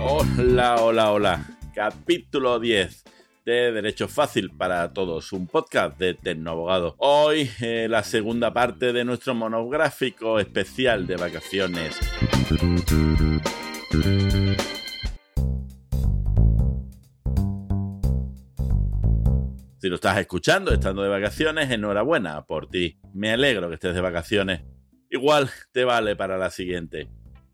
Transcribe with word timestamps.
Hola, 0.00 0.76
hola, 0.82 1.12
hola. 1.12 1.46
Capítulo 1.74 2.58
10 2.58 3.04
de 3.44 3.72
Derecho 3.72 4.08
Fácil 4.08 4.50
para 4.50 4.92
Todos, 4.92 5.32
un 5.32 5.46
podcast 5.46 5.98
de 5.98 6.14
Tecnoabogado. 6.14 6.94
Hoy 6.98 7.50
eh, 7.60 7.86
la 7.88 8.02
segunda 8.02 8.52
parte 8.52 8.92
de 8.92 9.04
nuestro 9.04 9.34
monográfico 9.34 10.38
especial 10.38 11.06
de 11.06 11.16
vacaciones. 11.16 11.98
Si 19.80 19.88
lo 19.88 19.94
estás 19.94 20.18
escuchando 20.18 20.72
estando 20.72 21.02
de 21.02 21.08
vacaciones, 21.08 21.70
enhorabuena 21.70 22.44
por 22.44 22.68
ti. 22.68 22.98
Me 23.14 23.30
alegro 23.32 23.68
que 23.68 23.74
estés 23.74 23.94
de 23.94 24.00
vacaciones. 24.00 24.62
Igual 25.10 25.48
te 25.72 25.84
vale 25.84 26.16
para 26.16 26.36
la 26.36 26.50
siguiente. 26.50 27.08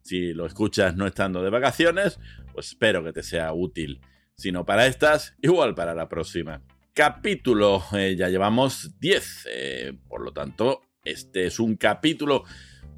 Si 0.04 0.34
lo 0.34 0.44
escuchas 0.44 0.96
no 0.96 1.06
estando 1.06 1.42
de 1.42 1.48
vacaciones, 1.48 2.20
pues 2.52 2.68
espero 2.68 3.02
que 3.02 3.12
te 3.12 3.22
sea 3.22 3.54
útil. 3.54 4.02
Si 4.36 4.52
no 4.52 4.66
para 4.66 4.86
estas, 4.86 5.34
igual 5.40 5.74
para 5.74 5.94
la 5.94 6.10
próxima. 6.10 6.62
Capítulo, 6.92 7.82
eh, 7.96 8.14
ya 8.14 8.28
llevamos 8.28 9.00
10. 9.00 9.48
Eh, 9.50 9.92
por 10.06 10.22
lo 10.22 10.32
tanto, 10.32 10.82
este 11.04 11.46
es 11.46 11.58
un 11.58 11.76
capítulo 11.76 12.44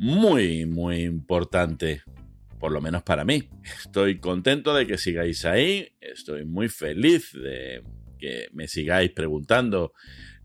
muy, 0.01 0.67
muy 0.67 1.03
importante. 1.03 2.03
Por 2.59 2.73
lo 2.73 2.81
menos 2.81 3.05
para 3.05 3.25
mí. 3.25 3.49
Estoy 3.85 4.19
contento 4.19 4.75
de 4.75 4.89
que 4.89 4.99
sigáis 4.99 5.45
ahí. 5.45 5.93
Estoy 6.01 6.45
muy 6.45 6.69
feliz 6.69 7.33
de 7.33 7.85
que 8.19 8.49
me 8.53 8.67
sigáis 8.67 9.13
preguntando 9.13 9.93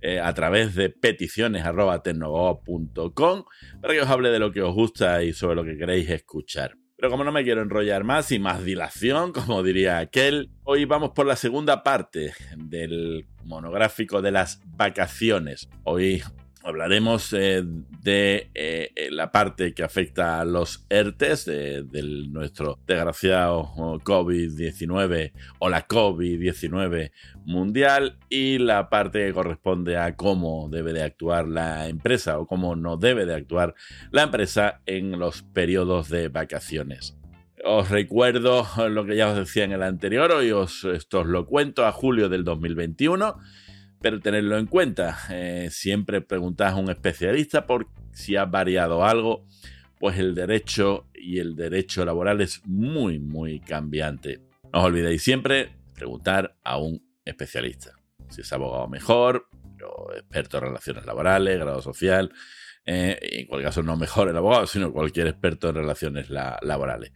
eh, 0.02 0.20
a 0.20 0.34
través 0.34 0.76
de 0.76 0.90
peticiones 0.90 1.64
arroba 1.64 2.02
para 2.02 3.94
que 3.94 4.02
os 4.02 4.10
hable 4.10 4.30
de 4.30 4.40
lo 4.40 4.52
que 4.52 4.62
os 4.62 4.74
gusta 4.74 5.24
y 5.24 5.34
sobre 5.34 5.56
lo 5.56 5.64
que 5.64 5.78
queréis 5.78 6.10
escuchar. 6.10 6.76
Pero 6.98 7.10
como 7.10 7.24
no 7.24 7.32
me 7.32 7.44
quiero 7.44 7.64
enrollar 7.64 8.04
más 8.04 8.32
y 8.32 8.38
más 8.38 8.64
dilación, 8.64 9.32
como 9.34 9.64
diría 9.64 9.98
aquel, 9.98 10.52
hoy 10.64 10.86
vamos 10.86 11.12
por 11.12 11.26
la 11.26 11.36
segunda 11.36 11.84
parte 11.84 12.34
del 12.56 13.28
monográfico 13.44 14.22
de 14.22 14.32
las 14.32 14.62
vacaciones. 14.76 15.70
Hoy 15.84 16.22
hablaremos 16.64 17.34
eh, 17.34 17.64
de 18.02 18.50
eh, 18.54 19.10
la 19.12 19.32
parte 19.32 19.74
que 19.74 19.84
afecta 19.84 20.40
a 20.40 20.46
los 20.46 20.86
ERTES 20.90 21.46
de, 21.46 22.28
nuestro 22.30 22.80
desgraciado 22.88 23.74
COVID-19 24.04 25.32
o 25.60 25.70
la 25.70 25.88
COVID-19 25.88 27.12
mundial 27.46 28.18
y 28.30 28.60
la 28.60 28.90
parte 28.90 29.26
que 29.26 29.34
corresponde 29.34 29.98
a 29.98 30.16
cómo 30.16 30.70
debe 30.70 30.94
de 30.94 31.04
actuar 31.04 31.48
la 31.48 31.88
empresa 31.88 32.40
o 32.40 32.48
cómo 32.48 32.76
no 32.76 32.98
debe 32.98 33.26
de 33.26 33.36
actuar 33.36 33.76
la 34.12 34.24
empresa 34.24 34.82
en 34.86 35.20
los 35.20 35.44
periodos 35.44 36.10
de 36.10 36.30
vacaciones. 36.30 37.18
Os 37.64 37.90
recuerdo 37.90 38.66
lo 38.90 39.06
que 39.06 39.16
ya 39.16 39.30
os 39.30 39.38
decía 39.38 39.66
en 39.66 39.72
el 39.72 39.84
anterior, 39.84 40.32
hoy 40.32 40.52
os, 40.52 40.84
esto 40.84 41.22
os 41.22 41.28
lo 41.28 41.46
cuento 41.46 41.86
a 41.86 41.92
julio 41.92 42.28
del 42.28 42.44
2021 42.44 43.36
pero 44.02 44.20
tenerlo 44.20 44.58
en 44.58 44.66
cuenta. 44.66 45.18
Eh, 45.30 45.70
siempre 45.72 46.22
preguntad 46.22 46.70
a 46.70 46.76
un 46.76 46.90
especialista 46.90 47.66
por 47.66 47.88
si 48.12 48.36
ha 48.36 48.46
variado 48.46 49.06
algo, 49.06 49.46
pues 50.00 50.18
el 50.18 50.36
derecho 50.36 51.08
y 51.14 51.40
el 51.40 51.56
derecho 51.56 52.04
laboral 52.04 52.42
es 52.42 52.62
muy, 52.66 53.20
muy 53.20 53.60
cambiante. 53.60 54.42
No 54.74 54.80
os 54.80 54.86
olvidéis 54.86 55.22
siempre 55.22 55.76
preguntar 55.94 56.58
a 56.64 56.78
un 56.78 57.06
especialista. 57.24 57.96
Si 58.30 58.42
es 58.42 58.54
abogado 58.54 58.88
mejor, 58.88 59.48
experto 60.16 60.58
en 60.58 60.64
relaciones 60.64 61.06
laborales, 61.06 61.60
grado 61.60 61.82
social, 61.82 62.32
eh, 62.86 63.18
en 63.22 63.48
cualquier 63.48 63.70
caso 63.70 63.84
no 63.84 63.96
mejor 63.96 64.30
el 64.30 64.38
abogado, 64.38 64.66
sino 64.66 64.92
cualquier 64.92 65.28
experto 65.28 65.70
en 65.70 65.76
relaciones 65.76 66.30
laborales. 66.30 67.12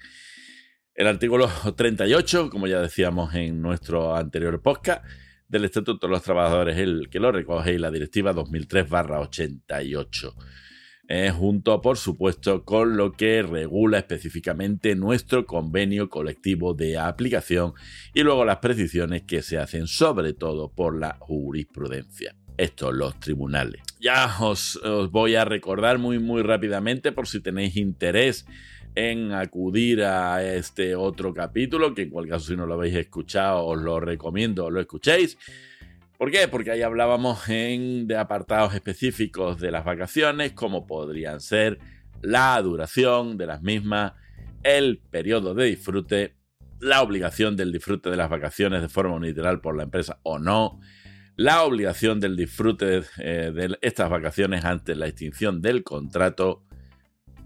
El 0.94 1.08
artículo 1.08 1.50
38, 1.76 2.50
como 2.50 2.68
ya 2.68 2.82
decíamos 2.82 3.34
en 3.36 3.62
nuestro 3.62 4.16
anterior 4.16 4.62
podcast, 4.62 5.04
del 5.48 5.66
Estatuto 5.66 6.08
de 6.08 6.12
los 6.12 6.24
Trabajadores, 6.24 6.78
el 6.78 7.10
que 7.10 7.20
lo 7.20 7.32
recoge 7.32 7.74
y 7.74 7.78
la 7.78 7.92
Directiva 7.92 8.34
2003-88. 8.34 10.34
Eh, 11.08 11.30
junto, 11.30 11.82
por 11.82 11.98
supuesto, 11.98 12.66
con 12.66 12.98
lo 12.98 13.12
que 13.12 13.44
regula 13.44 14.00
específicamente 14.00 14.96
nuestro 14.96 15.46
convenio 15.46 16.10
colectivo 16.10 16.74
de 16.74 16.98
aplicación 16.98 17.74
y 18.14 18.24
luego 18.24 18.44
las 18.44 18.58
precisiones 18.58 19.22
que 19.24 19.44
se 19.44 19.60
hacen 19.60 19.86
sobre 19.86 20.34
todo 20.34 20.74
por 20.74 21.00
la 21.00 21.18
jurisprudencia. 21.20 22.36
Estos 22.58 22.96
los 22.96 23.20
tribunales. 23.20 23.82
Ya 24.00 24.34
os, 24.40 24.78
os 24.78 25.12
voy 25.12 25.36
a 25.36 25.46
recordar 25.46 26.00
muy 26.00 26.20
muy 26.20 26.42
rápidamente 26.42 27.12
por 27.12 27.28
si 27.28 27.42
tenéis 27.42 27.76
interés 27.76 28.48
en 28.96 29.34
acudir 29.34 30.04
a 30.04 30.44
este 30.44 30.96
otro 30.96 31.34
capítulo, 31.34 31.94
que 31.94 32.04
en 32.04 32.10
cualquier 32.10 32.36
caso 32.36 32.48
si 32.48 32.56
no 32.56 32.66
lo 32.66 32.76
habéis 32.76 32.96
escuchado 32.96 33.66
os 33.66 33.82
lo 33.82 34.00
recomiendo, 34.00 34.72
lo 34.72 34.80
escuchéis. 34.80 35.38
¿Por 36.18 36.32
qué? 36.32 36.48
Porque 36.48 36.72
ahí 36.72 36.82
hablábamos 36.82 37.48
en, 37.50 38.08
de 38.08 38.18
apartados 38.18 38.74
específicos 38.74 39.60
de 39.60 39.72
las 39.72 39.84
vacaciones, 39.84 40.54
como 40.54 40.88
podrían 40.88 41.42
ser 41.42 41.78
la 42.22 42.62
duración 42.62 43.38
de 43.38 43.46
las 43.46 43.62
mismas, 43.62 44.14
el 44.64 45.00
periodo 45.12 45.54
de 45.54 45.66
disfrute, 45.66 46.36
la 46.80 47.02
obligación 47.02 47.58
del 47.58 47.74
disfrute 47.74 48.10
de 48.10 48.16
las 48.16 48.30
vacaciones 48.30 48.82
de 48.82 48.90
forma 48.90 49.16
unilateral 49.16 49.60
por 49.60 49.76
la 49.76 49.84
empresa 49.84 50.20
o 50.24 50.40
no, 50.40 50.80
la 51.36 51.64
obligación 51.64 52.22
del 52.22 52.38
disfrute 52.38 53.04
eh, 53.18 53.52
de 53.54 53.78
estas 53.82 54.10
vacaciones 54.10 54.64
ante 54.64 54.96
la 54.96 55.08
extinción 55.08 55.62
del 55.62 55.84
contrato, 55.84 56.64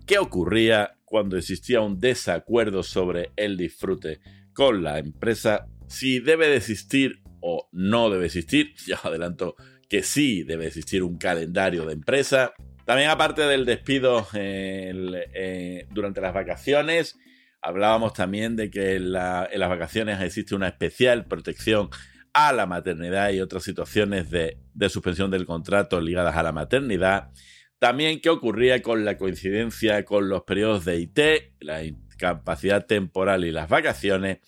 qué 0.05 0.19
ocurría 0.19 0.98
cuando 1.09 1.37
existía 1.37 1.81
un 1.81 1.99
desacuerdo 1.99 2.83
sobre 2.83 3.31
el 3.35 3.57
disfrute 3.57 4.19
con 4.53 4.83
la 4.83 4.99
empresa, 4.99 5.65
si 5.87 6.19
debe 6.19 6.47
de 6.47 6.57
existir 6.57 7.21
o 7.41 7.67
no 7.71 8.09
debe 8.09 8.27
existir. 8.27 8.73
Ya 8.87 8.99
adelanto 9.03 9.55
que 9.89 10.03
sí 10.03 10.43
debe 10.43 10.67
existir 10.67 11.03
un 11.03 11.17
calendario 11.17 11.85
de 11.85 11.93
empresa. 11.93 12.53
También 12.85 13.09
aparte 13.09 13.41
del 13.43 13.65
despido 13.65 14.27
eh, 14.33 15.87
durante 15.91 16.21
las 16.21 16.33
vacaciones, 16.33 17.17
hablábamos 17.61 18.13
también 18.13 18.55
de 18.55 18.69
que 18.69 18.95
en, 18.95 19.11
las 19.11 19.49
vacaciones 19.51 20.21
existe 20.21 20.55
una 20.55 20.67
especial 20.67 21.25
protección 21.25 21.89
a 22.33 22.53
la 22.53 22.67
maternidad 22.67 23.31
y 23.31 23.41
otras 23.41 23.63
situaciones 23.63 24.29
de 24.29 24.89
suspensión 24.89 25.31
del 25.31 25.45
contrato 25.45 25.99
ligadas 25.99 26.35
a 26.35 26.43
la 26.43 26.51
maternidad. 26.51 27.31
También 27.79 28.19
qué 28.19 28.29
ocurría 28.29 28.81
con 28.81 29.05
la 29.05 29.17
coincidencia 29.17 30.03
con 30.05 30.29
los 30.29 30.43
periodos 30.43 30.85
de 30.85 30.99
IT, 30.99 31.19
la 31.61 31.83
incapacidad 31.83 32.85
temporal 32.85 33.45
y 33.45 33.51
las 33.51 33.69
vacaciones, 33.69 34.39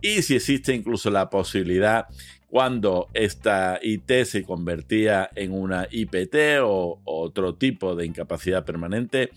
y 0.00 0.22
si 0.22 0.36
existe 0.36 0.74
incluso 0.74 1.10
la 1.10 1.28
posibilidad 1.30 2.06
cuando 2.48 3.08
esta 3.12 3.80
IT 3.82 4.24
se 4.24 4.44
convertía 4.44 5.28
en 5.34 5.52
una 5.52 5.88
IPT 5.90 6.60
o, 6.62 7.00
otro 7.04 7.56
tipo 7.56 7.96
de 7.96 8.06
incapacidad 8.06 8.64
permanente, 8.64 9.30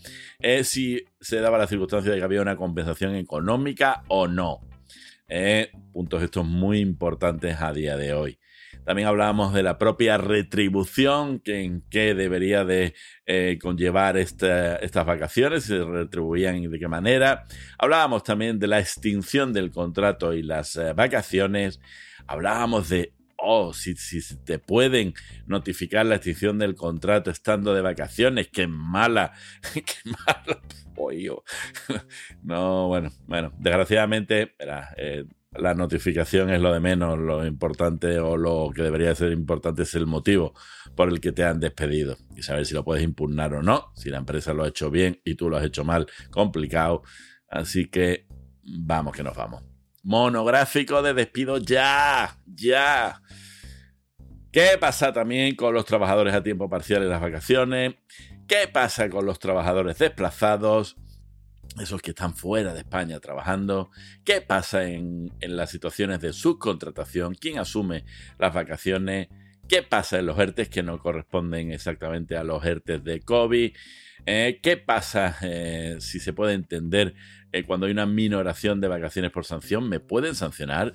si 0.62 1.04
se 1.20 1.40
daba 1.40 1.58
la 1.58 1.66
circunstancia 1.66 2.12
de 2.12 2.18
que 2.18 2.24
había 2.24 2.40
una 2.40 2.56
compensación 2.56 3.16
económica 3.16 4.04
o 4.08 4.28
no. 4.28 4.60
Eh, 5.28 5.70
puntos 5.92 6.22
estos 6.22 6.46
muy 6.46 6.80
importantes 6.80 7.60
a 7.60 7.72
día 7.72 7.96
de 7.96 8.12
hoy. 8.14 8.38
También 8.84 9.08
hablábamos 9.08 9.52
de 9.54 9.62
la 9.62 9.78
propia 9.78 10.18
retribución 10.18 11.40
que, 11.40 11.62
en 11.62 11.82
qué 11.90 12.14
debería 12.14 12.64
de 12.64 12.94
eh, 13.26 13.58
conllevar 13.60 14.16
estas 14.16 15.06
vacaciones, 15.06 15.64
si 15.64 15.68
se 15.70 15.84
retribuían 15.84 16.56
y 16.56 16.68
de 16.68 16.78
qué 16.78 16.88
manera. 16.88 17.44
Hablábamos 17.78 18.24
también 18.24 18.58
de 18.58 18.66
la 18.66 18.80
extinción 18.80 19.52
del 19.52 19.70
contrato 19.70 20.32
y 20.32 20.42
las 20.42 20.76
eh, 20.76 20.92
vacaciones. 20.92 21.80
Hablábamos 22.26 22.88
de 22.88 23.12
oh, 23.42 23.72
si, 23.72 23.94
si, 23.96 24.36
te 24.44 24.58
pueden 24.58 25.14
notificar 25.46 26.06
la 26.06 26.16
extinción 26.16 26.58
del 26.58 26.74
contrato 26.74 27.30
estando 27.30 27.74
de 27.74 27.80
vacaciones, 27.80 28.48
qué 28.48 28.66
mala, 28.66 29.32
qué 29.74 30.10
mala 30.10 30.60
pollo. 30.94 31.42
No, 32.42 32.88
bueno, 32.88 33.10
bueno, 33.26 33.52
desgraciadamente, 33.58 34.54
eh, 34.96 35.24
la 35.52 35.74
notificación 35.74 36.50
es 36.50 36.60
lo 36.60 36.72
de 36.72 36.80
menos, 36.80 37.18
lo 37.18 37.44
importante 37.44 38.18
o 38.20 38.36
lo 38.36 38.70
que 38.74 38.82
debería 38.82 39.14
ser 39.14 39.32
importante 39.32 39.82
es 39.82 39.94
el 39.94 40.06
motivo 40.06 40.54
por 40.94 41.08
el 41.08 41.20
que 41.20 41.32
te 41.32 41.44
han 41.44 41.58
despedido 41.58 42.16
y 42.36 42.42
saber 42.42 42.66
si 42.66 42.74
lo 42.74 42.84
puedes 42.84 43.02
impugnar 43.02 43.54
o 43.54 43.62
no, 43.62 43.92
si 43.96 44.10
la 44.10 44.18
empresa 44.18 44.54
lo 44.54 44.62
ha 44.62 44.68
hecho 44.68 44.90
bien 44.90 45.20
y 45.24 45.34
tú 45.34 45.50
lo 45.50 45.56
has 45.56 45.64
hecho 45.64 45.84
mal, 45.84 46.06
complicado. 46.30 47.02
Así 47.48 47.90
que 47.90 48.26
vamos 48.62 49.14
que 49.14 49.24
nos 49.24 49.36
vamos. 49.36 49.64
Monográfico 50.04 51.02
de 51.02 51.14
despido 51.14 51.58
ya, 51.58 52.38
ya. 52.46 53.20
¿Qué 54.52 54.78
pasa 54.80 55.12
también 55.12 55.56
con 55.56 55.74
los 55.74 55.84
trabajadores 55.84 56.34
a 56.34 56.42
tiempo 56.42 56.70
parcial 56.70 57.02
en 57.02 57.08
las 57.08 57.20
vacaciones? 57.20 57.94
¿Qué 58.46 58.68
pasa 58.72 59.10
con 59.10 59.26
los 59.26 59.38
trabajadores 59.40 59.98
desplazados? 59.98 60.96
Esos 61.78 62.02
que 62.02 62.10
están 62.10 62.34
fuera 62.34 62.72
de 62.74 62.80
España 62.80 63.20
trabajando, 63.20 63.90
qué 64.24 64.40
pasa 64.40 64.84
en, 64.84 65.32
las 65.40 65.70
situaciones 65.70 66.20
de 66.20 66.32
subcontratación, 66.32 67.34
quién 67.34 67.58
asume 67.58 68.04
las 68.38 68.52
vacaciones, 68.52 69.28
qué 69.68 69.82
pasa 69.82 70.18
en 70.18 70.26
los 70.26 70.38
ERTES 70.38 70.68
que 70.68 70.82
no 70.82 70.98
corresponden 70.98 71.70
exactamente 71.70 72.36
a 72.36 72.44
los 72.44 72.64
ERTES 72.64 73.04
de 73.04 73.20
COVID, 73.20 73.72
eh, 74.26 74.60
qué 74.62 74.76
pasa 74.76 75.36
eh, 75.42 75.96
si 76.00 76.20
se 76.20 76.32
puede 76.32 76.54
entender 76.54 77.14
eh, 77.52 77.64
cuando 77.64 77.86
hay 77.86 77.92
una 77.92 78.06
minoración 78.06 78.80
de 78.80 78.88
vacaciones 78.88 79.30
por 79.30 79.44
sanción, 79.44 79.88
me 79.88 80.00
pueden 80.00 80.34
sancionar 80.34 80.92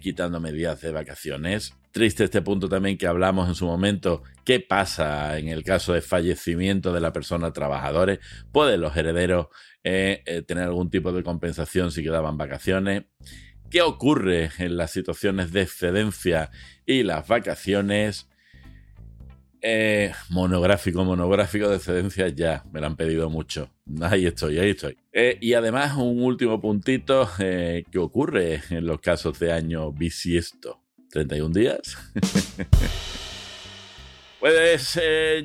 quitándome 0.00 0.52
días 0.52 0.80
de 0.80 0.92
vacaciones. 0.92 1.74
Triste 1.94 2.24
este 2.24 2.42
punto 2.42 2.68
también 2.68 2.98
que 2.98 3.06
hablamos 3.06 3.48
en 3.48 3.54
su 3.54 3.66
momento. 3.66 4.24
¿Qué 4.44 4.58
pasa 4.58 5.38
en 5.38 5.46
el 5.46 5.62
caso 5.62 5.92
de 5.92 6.00
fallecimiento 6.00 6.92
de 6.92 7.00
la 7.00 7.12
persona 7.12 7.52
trabajadora? 7.52 8.18
¿Pueden 8.50 8.80
los 8.80 8.96
herederos 8.96 9.46
eh, 9.84 10.42
tener 10.44 10.64
algún 10.64 10.90
tipo 10.90 11.12
de 11.12 11.22
compensación 11.22 11.92
si 11.92 12.02
quedaban 12.02 12.36
vacaciones? 12.36 13.04
¿Qué 13.70 13.80
ocurre 13.80 14.50
en 14.58 14.76
las 14.76 14.90
situaciones 14.90 15.52
de 15.52 15.62
excedencia 15.62 16.50
y 16.84 17.04
las 17.04 17.28
vacaciones? 17.28 18.28
Eh, 19.62 20.10
monográfico, 20.30 21.04
monográfico 21.04 21.68
de 21.68 21.76
excedencia 21.76 22.26
ya, 22.26 22.64
me 22.72 22.80
lo 22.80 22.88
han 22.88 22.96
pedido 22.96 23.30
mucho. 23.30 23.70
Ahí 24.02 24.26
estoy, 24.26 24.58
ahí 24.58 24.70
estoy. 24.70 24.98
Eh, 25.12 25.38
y 25.40 25.54
además 25.54 25.96
un 25.96 26.24
último 26.24 26.60
puntito, 26.60 27.30
eh, 27.38 27.84
¿qué 27.92 28.00
ocurre 28.00 28.62
en 28.70 28.84
los 28.84 29.00
casos 29.00 29.38
de 29.38 29.52
año 29.52 29.92
bisiesto? 29.92 30.83
¿31 31.14 31.52
días? 31.52 31.96
pues 34.40 35.00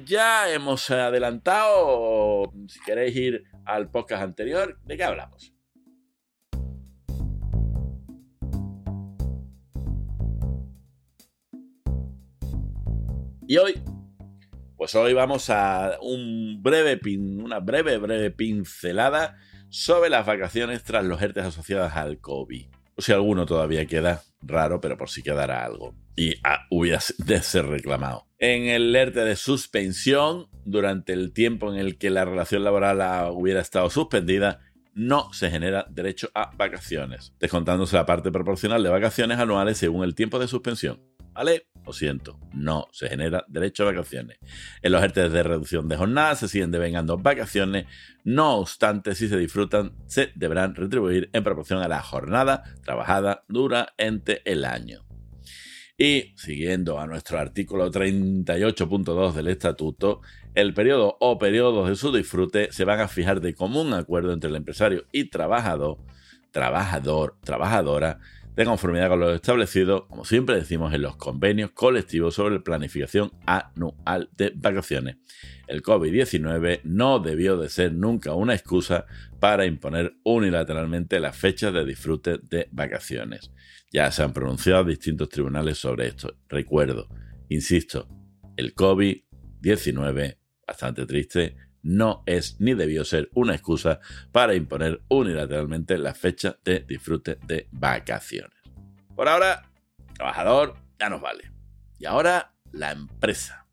ya 0.05 0.51
hemos 0.51 0.89
adelantado, 0.89 2.51
si 2.67 2.79
queréis 2.81 3.15
ir 3.15 3.43
al 3.65 3.91
podcast 3.91 4.23
anterior, 4.23 4.79
¿de 4.83 4.97
qué 4.97 5.03
hablamos? 5.03 5.53
Y 13.47 13.57
hoy 13.57 13.81
pues 14.79 14.95
hoy 14.95 15.13
vamos 15.13 15.49
a 15.49 15.97
un 16.01 16.63
breve 16.63 16.95
pin, 16.95 17.41
una 17.41 17.59
breve, 17.59 17.97
breve 17.97 18.31
pincelada 18.31 19.35
sobre 19.67 20.09
las 20.09 20.25
vacaciones 20.25 20.83
tras 20.85 21.03
los 21.03 21.21
ERTES 21.21 21.47
asociadas 21.47 21.97
al 21.97 22.21
COVID. 22.21 22.78
Si 22.99 23.11
alguno 23.11 23.45
todavía 23.45 23.85
queda 23.85 24.23
raro, 24.41 24.79
pero 24.81 24.97
por 24.97 25.09
si 25.09 25.21
quedara 25.21 25.63
algo. 25.63 25.95
Y 26.15 26.35
ah, 26.43 26.65
hubiera 26.69 26.99
de 27.17 27.41
ser 27.41 27.65
reclamado. 27.65 28.27
En 28.37 28.67
el 28.67 28.95
ERTE 28.95 29.21
de 29.21 29.35
suspensión, 29.35 30.47
durante 30.65 31.13
el 31.13 31.33
tiempo 31.33 31.73
en 31.73 31.79
el 31.79 31.97
que 31.97 32.09
la 32.09 32.25
relación 32.25 32.63
laboral 32.63 33.31
hubiera 33.33 33.61
estado 33.61 33.89
suspendida, 33.89 34.59
no 34.93 35.31
se 35.33 35.49
genera 35.49 35.85
derecho 35.89 36.29
a 36.33 36.51
vacaciones, 36.55 37.33
descontándose 37.39 37.95
la 37.95 38.05
parte 38.05 38.31
proporcional 38.31 38.83
de 38.83 38.89
vacaciones 38.89 39.39
anuales 39.39 39.77
según 39.77 40.03
el 40.03 40.15
tiempo 40.15 40.39
de 40.39 40.47
suspensión. 40.47 41.01
¿Vale? 41.39 41.67
Lo 41.85 41.93
siento, 41.93 42.37
no 42.51 42.89
se 42.91 43.07
genera 43.07 43.45
derecho 43.47 43.83
a 43.83 43.93
vacaciones. 43.93 44.39
En 44.81 44.91
los 44.91 45.01
ERTE 45.01 45.29
de 45.29 45.41
reducción 45.41 45.87
de 45.87 45.95
jornada 45.95 46.35
se 46.35 46.49
siguen 46.49 46.69
devengando 46.69 47.17
vacaciones, 47.17 47.85
no 48.25 48.57
obstante, 48.57 49.15
si 49.15 49.29
se 49.29 49.37
disfrutan, 49.37 49.93
se 50.05 50.33
deberán 50.35 50.75
retribuir 50.75 51.29
en 51.31 51.45
proporción 51.45 51.81
a 51.81 51.87
la 51.87 52.01
jornada 52.01 52.65
trabajada 52.83 53.45
durante 53.47 54.41
el 54.51 54.65
año. 54.65 55.05
Y 55.97 56.33
siguiendo 56.35 56.99
a 56.99 57.07
nuestro 57.07 57.39
artículo 57.39 57.89
38.2 57.89 59.31
del 59.31 59.47
Estatuto, 59.47 60.19
el 60.55 60.73
periodo 60.73 61.15
o 61.21 61.37
periodos 61.39 61.87
de 61.87 61.95
su 61.95 62.11
disfrute 62.11 62.73
se 62.73 62.83
van 62.83 62.99
a 62.99 63.07
fijar 63.07 63.39
de 63.39 63.53
común 63.55 63.93
acuerdo 63.93 64.33
entre 64.33 64.49
el 64.49 64.57
empresario 64.57 65.05
y 65.13 65.29
trabajador, 65.29 65.99
trabajador, 66.51 67.37
trabajadora, 67.45 68.19
de 68.59 68.65
conformidad 68.65 69.07
con 69.07 69.21
lo 69.21 69.33
establecido, 69.33 70.05
como 70.09 70.25
siempre 70.25 70.57
decimos, 70.57 70.93
en 70.93 71.01
los 71.01 71.15
convenios 71.15 71.71
colectivos 71.71 72.35
sobre 72.35 72.55
la 72.55 72.61
planificación 72.61 73.31
anual 73.45 74.29
de 74.35 74.51
vacaciones. 74.53 75.15
El 75.65 75.81
COVID-19 75.81 76.81
no 76.83 77.19
debió 77.19 77.55
de 77.55 77.69
ser 77.69 77.93
nunca 77.93 78.33
una 78.33 78.53
excusa 78.53 79.05
para 79.39 79.65
imponer 79.65 80.17
unilateralmente 80.25 81.21
las 81.21 81.37
fechas 81.37 81.73
de 81.73 81.85
disfrute 81.85 82.37
de 82.37 82.67
vacaciones. 82.73 83.49
Ya 83.93 84.11
se 84.11 84.23
han 84.23 84.33
pronunciado 84.33 84.83
distintos 84.83 85.29
tribunales 85.29 85.77
sobre 85.77 86.07
esto. 86.07 86.35
Recuerdo, 86.49 87.07
insisto, 87.47 88.09
el 88.57 88.75
COVID-19, 88.75 90.37
bastante 90.67 91.05
triste, 91.05 91.55
no 91.83 92.23
es 92.25 92.59
ni 92.59 92.73
debió 92.73 93.05
ser 93.05 93.29
una 93.33 93.55
excusa 93.55 93.99
para 94.31 94.55
imponer 94.55 95.01
unilateralmente 95.07 95.97
la 95.97 96.13
fecha 96.13 96.57
de 96.63 96.79
disfrute 96.81 97.37
de 97.45 97.67
vacaciones. 97.71 98.57
Por 99.15 99.27
ahora, 99.27 99.69
trabajador 100.13 100.75
ya 100.99 101.09
nos 101.09 101.21
vale. 101.21 101.51
Y 101.97 102.05
ahora, 102.05 102.53
la 102.71 102.91
empresa. 102.91 103.65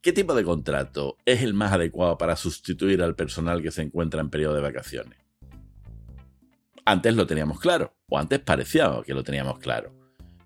¿Qué 0.00 0.12
tipo 0.12 0.34
de 0.34 0.42
contrato 0.42 1.16
es 1.24 1.42
el 1.42 1.54
más 1.54 1.72
adecuado 1.72 2.18
para 2.18 2.34
sustituir 2.34 3.02
al 3.02 3.14
personal 3.14 3.62
que 3.62 3.70
se 3.70 3.82
encuentra 3.82 4.20
en 4.20 4.30
periodo 4.30 4.54
de 4.54 4.60
vacaciones? 4.60 5.18
Antes 6.84 7.14
lo 7.14 7.28
teníamos 7.28 7.60
claro, 7.60 7.94
o 8.08 8.18
antes 8.18 8.40
parecía 8.40 8.90
que 9.06 9.14
lo 9.14 9.22
teníamos 9.22 9.60
claro 9.60 10.01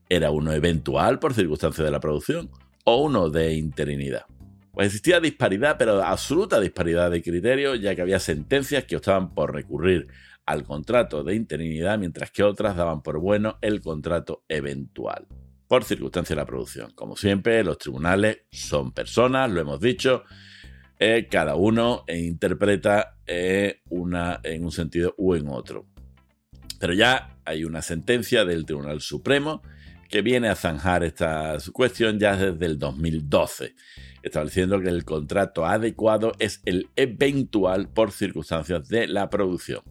¿Era 0.08 0.31
uno 0.31 0.53
eventual 0.53 1.19
por 1.19 1.35
circunstancias 1.35 1.85
de 1.85 1.91
la 1.91 2.00
producción 2.00 2.50
o 2.85 3.03
uno 3.03 3.29
de 3.29 3.55
interinidad? 3.55 4.26
Pues 4.73 4.88
existía 4.88 5.20
disparidad, 5.20 5.76
pero 5.79 6.03
absoluta 6.05 6.61
disparidad 6.61 7.11
de 7.11 7.23
criterios, 7.23 7.81
ya 7.81 7.94
que 7.94 8.03
había 8.03 8.19
sentencias 8.20 8.85
que 8.85 8.97
optaban 8.97 9.35
por 9.35 9.55
recurrir 9.55 10.06
al 10.44 10.62
contrato 10.62 11.25
de 11.25 11.35
interinidad, 11.35 11.99
mientras 11.99 12.31
que 12.31 12.44
otras 12.44 12.76
daban 12.76 13.03
por 13.03 13.19
bueno 13.19 13.58
el 13.62 13.81
contrato 13.81 14.44
eventual, 14.49 15.26
por 15.67 15.82
circunstancias 15.82 16.37
de 16.37 16.43
la 16.43 16.47
producción. 16.47 16.93
Como 16.93 17.17
siempre, 17.17 17.64
los 17.64 17.79
tribunales 17.79 18.43
son 18.53 18.93
personas, 18.93 19.50
lo 19.50 19.61
hemos 19.61 19.81
dicho, 19.81 20.23
eh, 20.99 21.26
cada 21.29 21.56
uno 21.56 22.05
interpreta 22.08 23.17
eh, 23.26 23.81
una 23.88 24.41
en 24.44 24.64
un 24.64 24.73
sentido 24.73 25.14
u 25.17 25.35
en 25.35 25.49
otro. 25.49 25.87
Pero 26.79 26.93
ya 26.93 27.38
hay 27.44 27.64
una 27.64 27.82
sentencia 27.82 28.44
del 28.44 28.67
Tribunal 28.67 29.00
Supremo 29.00 29.62
que 30.08 30.23
viene 30.23 30.49
a 30.49 30.55
zanjar 30.55 31.05
esta 31.05 31.56
cuestión 31.73 32.19
ya 32.19 32.37
desde 32.37 32.67
el 32.67 32.79
2012, 32.79 33.75
estableciendo 34.23 34.81
que 34.81 34.88
el 34.88 35.05
contrato 35.05 35.67
adecuado 35.67 36.32
es 36.38 36.62
el 36.64 36.91
eventual 36.97 37.88
por 37.88 38.12
circunstancias 38.12 38.88
de 38.88 39.06
la 39.08 39.31
producción. 39.31 39.82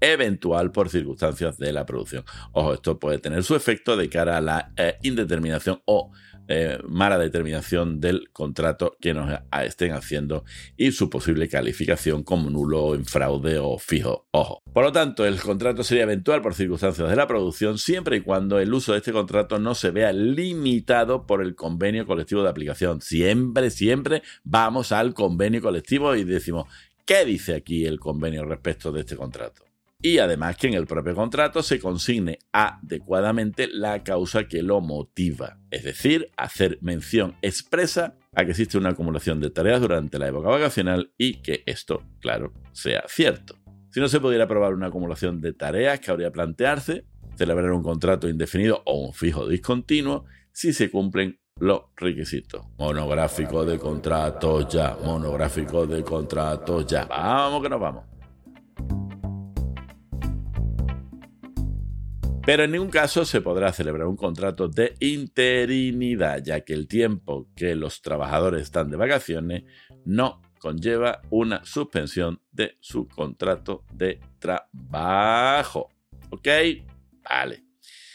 Eventual 0.00 0.72
por 0.72 0.88
circunstancias 0.88 1.58
de 1.58 1.72
la 1.72 1.86
producción. 1.86 2.24
Ojo, 2.52 2.74
esto 2.74 2.98
puede 2.98 3.18
tener 3.18 3.44
su 3.44 3.54
efecto 3.54 3.96
de 3.96 4.08
cara 4.08 4.38
a 4.38 4.40
la 4.40 4.72
eh, 4.76 4.98
indeterminación 5.02 5.80
o 5.84 6.10
eh, 6.48 6.78
mala 6.84 7.18
determinación 7.18 8.00
del 8.00 8.30
contrato 8.32 8.96
que 9.00 9.14
nos 9.14 9.32
estén 9.64 9.92
haciendo 9.92 10.44
y 10.76 10.92
su 10.92 11.08
posible 11.08 11.48
calificación 11.48 12.22
como 12.22 12.50
nulo, 12.50 12.94
en 12.94 13.04
fraude 13.04 13.58
o 13.58 13.78
fijo. 13.78 14.26
Ojo. 14.32 14.62
Por 14.72 14.84
lo 14.84 14.92
tanto, 14.92 15.24
el 15.24 15.40
contrato 15.40 15.84
sería 15.84 16.04
eventual 16.04 16.42
por 16.42 16.54
circunstancias 16.54 17.08
de 17.08 17.16
la 17.16 17.26
producción 17.26 17.78
siempre 17.78 18.16
y 18.16 18.20
cuando 18.20 18.58
el 18.58 18.72
uso 18.72 18.92
de 18.92 18.98
este 18.98 19.12
contrato 19.12 19.58
no 19.58 19.74
se 19.74 19.90
vea 19.90 20.12
limitado 20.12 21.26
por 21.26 21.42
el 21.42 21.54
convenio 21.54 22.06
colectivo 22.06 22.42
de 22.42 22.50
aplicación. 22.50 23.00
Siempre, 23.00 23.70
siempre 23.70 24.22
vamos 24.44 24.92
al 24.92 25.14
convenio 25.14 25.62
colectivo 25.62 26.14
y 26.16 26.24
decimos, 26.24 26.66
¿qué 27.04 27.24
dice 27.24 27.54
aquí 27.54 27.86
el 27.86 28.00
convenio 28.00 28.44
respecto 28.44 28.92
de 28.92 29.00
este 29.00 29.16
contrato? 29.16 29.71
Y 30.02 30.18
además 30.18 30.56
que 30.56 30.66
en 30.66 30.74
el 30.74 30.86
propio 30.86 31.14
contrato 31.14 31.62
se 31.62 31.78
consigne 31.78 32.40
adecuadamente 32.52 33.68
la 33.68 34.02
causa 34.02 34.48
que 34.48 34.62
lo 34.62 34.80
motiva, 34.80 35.58
es 35.70 35.84
decir, 35.84 36.30
hacer 36.36 36.78
mención 36.82 37.36
expresa 37.40 38.16
a 38.34 38.44
que 38.44 38.50
existe 38.50 38.78
una 38.78 38.90
acumulación 38.90 39.40
de 39.40 39.50
tareas 39.50 39.80
durante 39.80 40.18
la 40.18 40.28
época 40.28 40.48
vacacional 40.48 41.12
y 41.16 41.40
que 41.42 41.62
esto, 41.66 42.02
claro, 42.20 42.52
sea 42.72 43.04
cierto. 43.06 43.56
Si 43.90 44.00
no 44.00 44.08
se 44.08 44.20
pudiera 44.20 44.44
aprobar 44.44 44.74
una 44.74 44.88
acumulación 44.88 45.40
de 45.40 45.52
tareas, 45.52 46.00
que 46.00 46.10
habría 46.10 46.32
plantearse 46.32 47.04
celebrar 47.36 47.72
un 47.72 47.82
contrato 47.82 48.28
indefinido 48.28 48.82
o 48.86 49.06
un 49.06 49.14
fijo 49.14 49.46
discontinuo 49.46 50.24
si 50.52 50.72
se 50.72 50.90
cumplen 50.90 51.40
los 51.60 51.82
requisitos. 51.96 52.66
Monográfico 52.78 53.64
de 53.64 53.78
contrato 53.78 54.68
ya, 54.68 54.96
monográfico 55.02 55.86
de 55.86 56.02
contrato 56.02 56.86
ya. 56.86 57.04
Vamos 57.04 57.62
que 57.62 57.68
nos 57.68 57.80
vamos. 57.80 58.04
Pero 62.44 62.64
en 62.64 62.72
ningún 62.72 62.90
caso 62.90 63.24
se 63.24 63.40
podrá 63.40 63.72
celebrar 63.72 64.08
un 64.08 64.16
contrato 64.16 64.66
de 64.66 64.94
interinidad, 64.98 66.42
ya 66.42 66.62
que 66.62 66.72
el 66.72 66.88
tiempo 66.88 67.48
que 67.54 67.76
los 67.76 68.02
trabajadores 68.02 68.62
están 68.62 68.90
de 68.90 68.96
vacaciones 68.96 69.62
no 70.04 70.42
conlleva 70.58 71.22
una 71.30 71.64
suspensión 71.64 72.42
de 72.50 72.76
su 72.80 73.06
contrato 73.06 73.84
de 73.92 74.18
trabajo. 74.40 75.88
¿Ok? 76.30 76.48
Vale. 77.22 77.62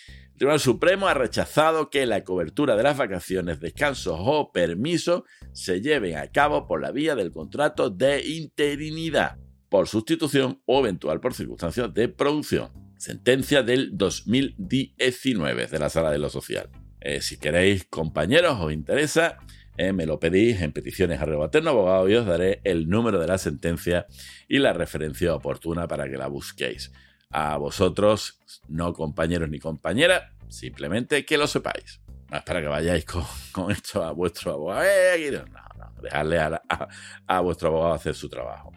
El 0.10 0.38
Tribunal 0.38 0.60
Supremo 0.60 1.07
ha 1.07 1.13
rechazado 1.13 1.89
que 1.89 2.05
la 2.05 2.25
cobertura 2.25 2.75
de 2.75 2.84
las 2.84 2.98
vacaciones, 2.98 3.62
descansos 3.62 4.17
o 4.19 4.51
permisos 4.51 5.24
se 5.53 5.79
lleven 5.79 6.17
a 6.17 6.27
cabo 6.27 6.67
por 6.67 6.81
la 6.81 6.91
vía 6.91 7.15
del 7.15 7.31
contrato 7.31 7.89
de 7.89 8.27
interinidad, 8.27 9.38
por 9.69 9.88
sustitución 9.88 10.62
o 10.65 10.79
eventual 10.79 11.22
por 11.22 11.34
circunstancias 11.34 11.93
de 11.93 12.10
producción. 12.10 12.87
Sentencia 12.98 13.63
del 13.63 13.98
2019 13.98 15.68
de 15.68 15.80
la 15.80 15.89
Sala 15.89 16.12
de 16.12 16.18
lo 16.18 16.30
Social. 16.30 16.70
Eh, 17.00 17.22
si 17.22 17.38
queréis, 17.38 17.86
compañeros, 17.86 18.58
os 18.60 18.74
interesa, 18.74 19.38
eh, 19.77 19.94
me 19.94 20.08
lo 20.08 20.20
pedís 20.20 20.62
en 20.62 20.72
peticiones 20.72 21.22
a 21.22 21.25
Rebaterno 21.25 21.70
Abogado 21.70 22.10
y 22.10 22.16
os 22.16 22.25
daré 22.25 22.62
el 22.63 22.89
número 22.89 23.20
de 23.20 23.27
la 23.27 23.38
sentencia 23.38 24.08
y 24.48 24.58
la 24.58 24.74
referencia 24.74 25.36
oportuna 25.36 25.88
para 25.88 26.10
que 26.10 26.18
la 26.18 26.27
busquéis. 26.27 26.92
A 27.30 27.58
vosotros, 27.58 28.39
no 28.68 28.94
compañeros 28.94 29.50
ni 29.50 29.60
compañeras, 29.60 30.24
simplemente 30.50 31.24
que 31.25 31.38
lo 31.38 31.46
sepáis. 31.46 32.01
No 32.32 32.44
para 32.44 32.62
que 32.62 32.68
vayáis 32.68 33.06
con, 33.06 33.72
esto 33.72 34.04
a 34.04 34.12
vuestro 34.12 34.54
abogado. 34.54 34.84
Eh, 34.84 35.32
no, 35.32 35.46
no, 35.46 36.01
dejadle 36.01 36.39
a 36.39 37.39
vuestro 37.42 37.70
abogado 37.70 37.94
hacer 37.94 38.16
su 38.16 38.27
trabajo. 38.27 38.72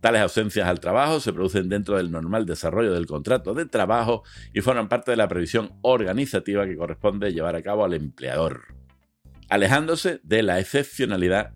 Tales 0.00 0.22
ausencias 0.22 0.66
al 0.66 0.80
trabajo 0.80 1.20
se 1.20 1.32
producen 1.32 1.68
dentro 1.68 1.96
del 1.96 2.10
normal 2.10 2.46
desarrollo 2.46 2.92
del 2.92 3.06
contrato 3.06 3.54
de 3.54 3.66
trabajo 3.66 4.22
y 4.52 4.60
forman 4.60 4.88
parte 4.88 5.10
de 5.10 5.16
la 5.16 5.28
previsión 5.28 5.72
organizativa 5.82 6.66
que 6.66 6.76
corresponde 6.76 7.32
llevar 7.32 7.56
a 7.56 7.62
cabo 7.62 7.84
al 7.84 7.94
empleador, 7.94 8.74
alejándose 9.48 10.20
de 10.22 10.42
la 10.42 10.60
excepcionalidad 10.60 11.52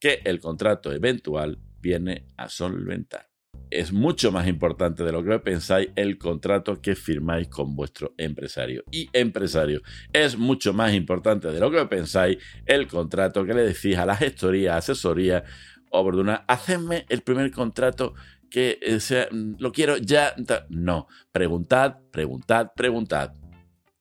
que 0.00 0.20
el 0.24 0.40
contrato 0.40 0.92
eventual 0.92 1.58
viene 1.80 2.26
a 2.36 2.48
solventar. 2.48 3.28
Es 3.70 3.92
mucho 3.92 4.30
más 4.32 4.46
importante 4.48 5.02
de 5.02 5.12
lo 5.12 5.24
que 5.24 5.38
pensáis 5.38 5.88
el 5.96 6.18
contrato 6.18 6.82
que 6.82 6.94
firmáis 6.94 7.48
con 7.48 7.74
vuestro 7.74 8.12
empresario. 8.18 8.84
Y 8.90 9.08
empresario, 9.12 9.80
es 10.12 10.36
mucho 10.36 10.74
más 10.74 10.92
importante 10.92 11.48
de 11.48 11.58
lo 11.58 11.70
que 11.70 11.86
pensáis 11.86 12.36
el 12.66 12.86
contrato 12.86 13.46
que 13.46 13.54
le 13.54 13.62
decís 13.62 13.96
a 13.96 14.04
la 14.04 14.16
gestoría, 14.16 14.76
asesoría 14.76 15.44
oportuna, 15.92 16.44
hacedme 16.48 17.06
el 17.08 17.22
primer 17.22 17.50
contrato 17.50 18.14
que 18.50 18.78
eh, 18.82 19.00
sea, 19.00 19.28
mm, 19.30 19.56
lo 19.58 19.72
quiero 19.72 19.96
ya. 19.96 20.34
No, 20.68 21.08
preguntad, 21.32 21.98
preguntad, 22.10 22.72
preguntad. 22.76 23.32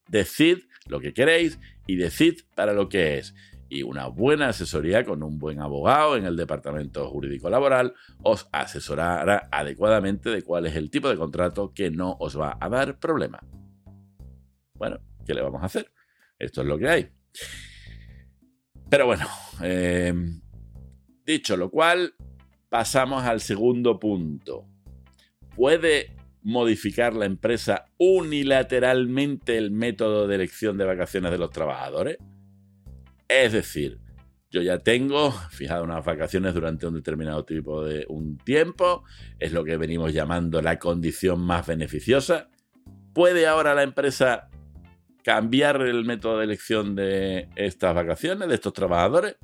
Decid 0.07 0.59
lo 0.87 0.99
que 0.99 1.13
queréis 1.13 1.59
y 1.87 1.95
decid 1.95 2.41
para 2.55 2.73
lo 2.73 2.89
que 2.89 3.17
es. 3.17 3.33
Y 3.69 3.83
una 3.83 4.07
buena 4.07 4.49
asesoría 4.49 5.05
con 5.05 5.23
un 5.23 5.39
buen 5.39 5.61
abogado 5.61 6.17
en 6.17 6.25
el 6.25 6.35
departamento 6.35 7.09
jurídico 7.09 7.49
laboral 7.49 7.93
os 8.21 8.49
asesorará 8.51 9.47
adecuadamente 9.49 10.29
de 10.29 10.41
cuál 10.41 10.65
es 10.65 10.75
el 10.75 10.89
tipo 10.89 11.07
de 11.07 11.15
contrato 11.15 11.71
que 11.73 11.89
no 11.89 12.17
os 12.19 12.37
va 12.37 12.57
a 12.59 12.67
dar 12.67 12.99
problema. 12.99 13.39
Bueno, 14.73 14.99
¿qué 15.25 15.33
le 15.33 15.41
vamos 15.41 15.63
a 15.63 15.67
hacer? 15.67 15.89
Esto 16.37 16.61
es 16.61 16.67
lo 16.67 16.77
que 16.77 16.89
hay. 16.89 17.09
Pero 18.89 19.05
bueno, 19.05 19.25
eh, 19.63 20.13
Dicho 21.31 21.55
lo 21.55 21.69
cual, 21.69 22.13
pasamos 22.67 23.23
al 23.23 23.39
segundo 23.39 23.97
punto. 24.01 24.65
¿Puede 25.55 26.13
modificar 26.41 27.13
la 27.13 27.23
empresa 27.23 27.85
unilateralmente 27.97 29.57
el 29.57 29.71
método 29.71 30.27
de 30.27 30.35
elección 30.35 30.77
de 30.77 30.83
vacaciones 30.83 31.31
de 31.31 31.37
los 31.37 31.49
trabajadores? 31.49 32.17
Es 33.29 33.53
decir, 33.53 34.01
yo 34.49 34.61
ya 34.61 34.79
tengo 34.79 35.31
fijado 35.51 35.85
unas 35.85 36.03
vacaciones 36.03 36.53
durante 36.53 36.85
un 36.85 36.95
determinado 36.95 37.45
tipo 37.45 37.81
de 37.81 38.05
un 38.09 38.37
tiempo, 38.37 39.05
es 39.39 39.53
lo 39.53 39.63
que 39.63 39.77
venimos 39.77 40.11
llamando 40.11 40.61
la 40.61 40.79
condición 40.79 41.39
más 41.39 41.65
beneficiosa. 41.65 42.49
¿Puede 43.13 43.47
ahora 43.47 43.73
la 43.73 43.83
empresa 43.83 44.49
cambiar 45.23 45.81
el 45.81 46.03
método 46.03 46.39
de 46.39 46.43
elección 46.43 46.93
de 46.93 47.47
estas 47.55 47.95
vacaciones, 47.95 48.49
de 48.49 48.55
estos 48.55 48.73
trabajadores? 48.73 49.37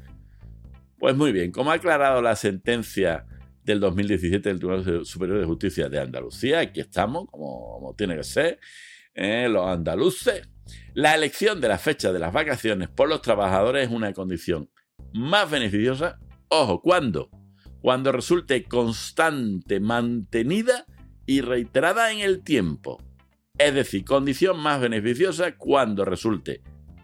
Pues 1.00 1.16
muy 1.16 1.32
bien, 1.32 1.51
como 1.51 1.72
ha 1.72 1.75
aclarado 1.75 2.22
la 2.24 2.36
sentencia 2.36 3.25
del 3.63 3.80
2017 3.80 4.50
del 4.50 4.58
Tribunal 4.58 5.06
Superior 5.06 5.39
de 5.39 5.46
Justicia 5.46 5.89
de 5.89 6.00
Andalucía, 6.00 6.60
aquí 6.60 6.80
estamos, 6.80 7.27
como, 7.30 7.94
tiene 7.96 8.16
que 8.16 8.24
ser, 8.24 8.60
eh, 9.13 9.48
los 9.48 9.68
andaluces, 9.68 10.50
la 10.96 11.13
elección 11.13 11.62
de 11.62 11.68
la 11.68 11.77
fecha 11.77 12.12
de 12.12 12.18
las 12.18 12.34
vacaciones 12.34 12.89
por 12.89 13.10
los 13.10 13.22
trabajadores 13.22 13.88
es 13.88 13.94
una 13.94 14.12
condición 14.13 14.72
más 15.13 15.51
beneficiosa, 15.51 16.20
ojo, 16.50 16.82
¿cuándo? 16.82 17.30
Cuando 17.82 18.12
resulte 18.12 18.63
constante, 18.63 19.80
mantenida 19.80 20.88
y 21.27 21.42
reiterada 21.42 22.12
en 22.12 22.20
el 22.20 22.44
tiempo. 22.44 23.04
Es 23.60 23.75
decir, 23.75 24.04
condición 24.04 24.60
más 24.60 24.82
beneficiosa 24.82 25.58
cuando 25.58 26.06
resulte 26.06 26.62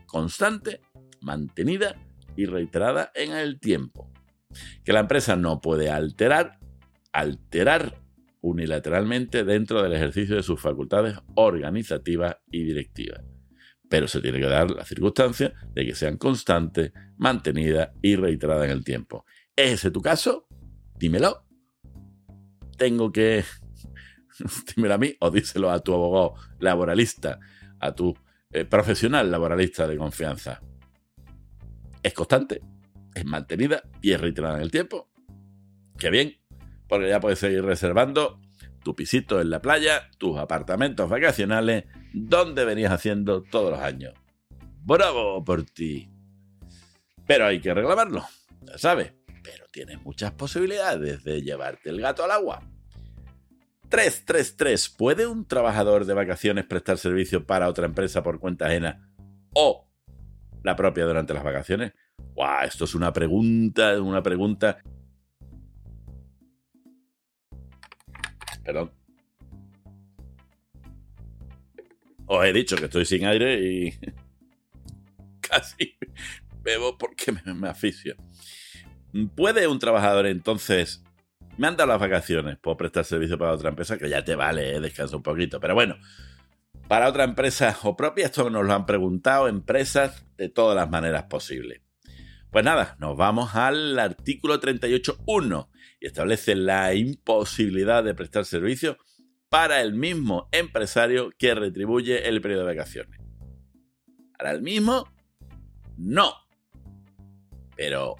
constante, 0.07 0.81
mantenida 1.21 1.95
y 2.35 2.45
reiterada 2.45 3.11
en 3.15 3.33
el 3.33 3.59
tiempo. 3.59 4.11
Que 4.83 4.93
la 4.93 5.01
empresa 5.01 5.35
no 5.35 5.61
puede 5.61 5.89
alterar, 5.89 6.59
alterar 7.11 8.01
unilateralmente 8.41 9.43
dentro 9.43 9.81
del 9.81 9.93
ejercicio 9.93 10.35
de 10.35 10.43
sus 10.43 10.59
facultades 10.59 11.17
organizativas 11.35 12.37
y 12.51 12.63
directivas. 12.63 13.21
Pero 13.89 14.07
se 14.07 14.21
tiene 14.21 14.39
que 14.39 14.47
dar 14.47 14.71
la 14.71 14.85
circunstancia 14.85 15.53
de 15.73 15.85
que 15.85 15.95
sean 15.95 16.17
constantes, 16.17 16.91
mantenidas 17.17 17.91
y 18.01 18.15
reiteradas 18.15 18.65
en 18.65 18.71
el 18.71 18.83
tiempo. 18.83 19.25
¿Es 19.55 19.73
ese 19.73 19.91
tu 19.91 20.01
caso? 20.01 20.47
Dímelo. 20.97 21.45
Tengo 22.77 23.11
que... 23.11 23.43
Dímelo 24.75 24.95
a 24.95 24.97
mí 24.97 25.15
o 25.19 25.31
díselo 25.31 25.69
a 25.71 25.79
tu 25.79 25.93
abogado 25.93 26.33
laboralista, 26.59 27.39
a 27.79 27.93
tu 27.93 28.15
eh, 28.51 28.65
profesional 28.65 29.29
laboralista 29.31 29.87
de 29.87 29.97
confianza 29.97 30.61
es 32.03 32.13
constante, 32.13 32.61
es 33.15 33.25
mantenida 33.25 33.83
y 34.01 34.11
es 34.11 34.21
reiterada 34.21 34.57
en 34.57 34.63
el 34.63 34.71
tiempo. 34.71 35.09
Qué 35.97 36.09
bien, 36.09 36.37
porque 36.87 37.09
ya 37.09 37.19
puedes 37.19 37.39
seguir 37.39 37.63
reservando 37.63 38.39
tu 38.83 38.95
pisito 38.95 39.39
en 39.39 39.49
la 39.49 39.61
playa, 39.61 40.09
tus 40.17 40.37
apartamentos 40.37 41.09
vacacionales, 41.09 41.85
donde 42.13 42.65
venías 42.65 42.91
haciendo 42.91 43.41
todos 43.41 43.71
los 43.71 43.79
años. 43.79 44.13
¡Bravo 44.83 45.43
por 45.43 45.63
ti! 45.63 46.09
Pero 47.25 47.45
hay 47.45 47.61
que 47.61 47.73
reclamarlo, 47.73 48.25
ya 48.61 48.77
sabes, 48.77 49.13
pero 49.41 49.65
tienes 49.71 50.01
muchas 50.03 50.31
posibilidades 50.33 51.23
de 51.23 51.41
llevarte 51.41 51.89
el 51.89 52.01
gato 52.01 52.23
al 52.25 52.31
agua. 52.31 52.61
333. 53.89 54.89
¿Puede 54.89 55.27
un 55.27 55.45
trabajador 55.47 56.05
de 56.05 56.15
vacaciones 56.15 56.65
prestar 56.65 56.97
servicio 56.97 57.45
para 57.45 57.69
otra 57.69 57.85
empresa 57.85 58.23
por 58.23 58.39
cuenta 58.39 58.65
ajena 58.65 59.07
o 59.53 59.87
la 60.63 60.75
propia 60.75 61.05
durante 61.05 61.33
las 61.33 61.43
vacaciones? 61.43 61.93
¡Guau! 62.33 62.65
Esto 62.65 62.85
es 62.85 62.95
una 62.95 63.13
pregunta, 63.13 64.01
una 64.01 64.23
pregunta. 64.23 64.79
Perdón. 68.63 68.91
Os 72.25 72.45
he 72.45 72.53
dicho 72.53 72.77
que 72.77 72.85
estoy 72.85 73.05
sin 73.05 73.25
aire 73.25 73.59
y 73.59 73.93
casi 75.41 75.95
bebo 76.61 76.97
porque 76.97 77.33
me, 77.33 77.53
me. 77.53 77.71
¿Puede 79.35 79.67
un 79.67 79.79
trabajador 79.79 80.25
entonces 80.25 81.03
me 81.57 81.67
han 81.67 81.77
dado 81.77 81.89
las 81.89 81.99
vacaciones, 81.99 82.57
puedo 82.57 82.77
prestar 82.77 83.05
servicio 83.05 83.37
para 83.37 83.51
otra 83.51 83.69
empresa, 83.69 83.97
que 83.97 84.09
ya 84.09 84.23
te 84.23 84.35
vale, 84.35 84.75
eh, 84.75 84.79
descansa 84.79 85.15
un 85.15 85.23
poquito. 85.23 85.59
Pero 85.59 85.75
bueno, 85.75 85.97
para 86.87 87.07
otra 87.07 87.23
empresa 87.23 87.77
o 87.83 87.95
propia, 87.95 88.25
esto 88.25 88.49
nos 88.49 88.65
lo 88.65 88.73
han 88.73 88.85
preguntado 88.85 89.47
empresas 89.47 90.25
de 90.37 90.49
todas 90.49 90.75
las 90.75 90.89
maneras 90.89 91.23
posibles. 91.23 91.81
Pues 92.51 92.63
nada, 92.63 92.95
nos 92.99 93.17
vamos 93.17 93.55
al 93.55 93.97
artículo 93.97 94.61
38.1 94.61 95.69
y 95.99 96.05
establece 96.05 96.55
la 96.55 96.93
imposibilidad 96.93 98.03
de 98.03 98.13
prestar 98.13 98.45
servicio 98.45 98.97
para 99.49 99.81
el 99.81 99.93
mismo 99.93 100.49
empresario 100.51 101.31
que 101.37 101.55
retribuye 101.55 102.27
el 102.27 102.41
periodo 102.41 102.65
de 102.65 102.75
vacaciones. 102.75 103.19
¿Para 104.37 104.51
el 104.51 104.61
mismo? 104.61 105.07
No. 105.97 106.33
Pero, 107.75 108.15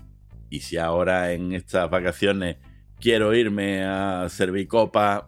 ¿y 0.50 0.62
si 0.62 0.78
ahora 0.78 1.34
en 1.34 1.54
estas 1.54 1.90
vacaciones 1.90 2.58
quiero 3.00 3.36
irme 3.36 3.84
a 3.84 4.30
servir 4.30 4.68
copa 4.68 5.28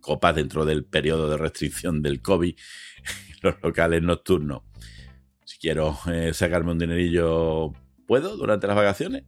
copas 0.00 0.34
dentro 0.34 0.64
del 0.64 0.84
periodo 0.84 1.30
de 1.30 1.36
restricción 1.36 2.02
del 2.02 2.20
COVID, 2.22 2.56
los 3.42 3.54
locales 3.62 4.02
nocturnos. 4.02 4.62
Si 5.44 5.58
quiero 5.58 5.98
eh, 6.12 6.32
sacarme 6.34 6.72
un 6.72 6.78
dinerillo, 6.78 7.72
¿puedo 8.06 8.36
durante 8.36 8.66
las 8.66 8.76
vacaciones? 8.76 9.24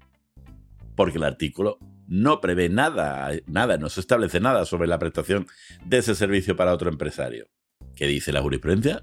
Porque 0.97 1.19
el 1.19 1.25
artículo 1.25 1.79
no 2.07 2.41
prevé 2.41 2.69
nada, 2.69 3.31
nada, 3.47 3.79
no 3.79 3.89
se 3.89 4.01
establece 4.01 4.41
nada 4.41 4.67
sobre 4.67 4.89
la 4.89 4.99
prestación 4.99 5.47
de 5.85 5.99
ese 5.99 6.15
servicio 6.15 6.57
para 6.57 6.73
otro 6.73 6.91
empresario. 6.91 7.49
¿Qué 7.95 8.07
dice 8.07 8.33
la 8.33 8.43
jurisprudencia? 8.43 9.03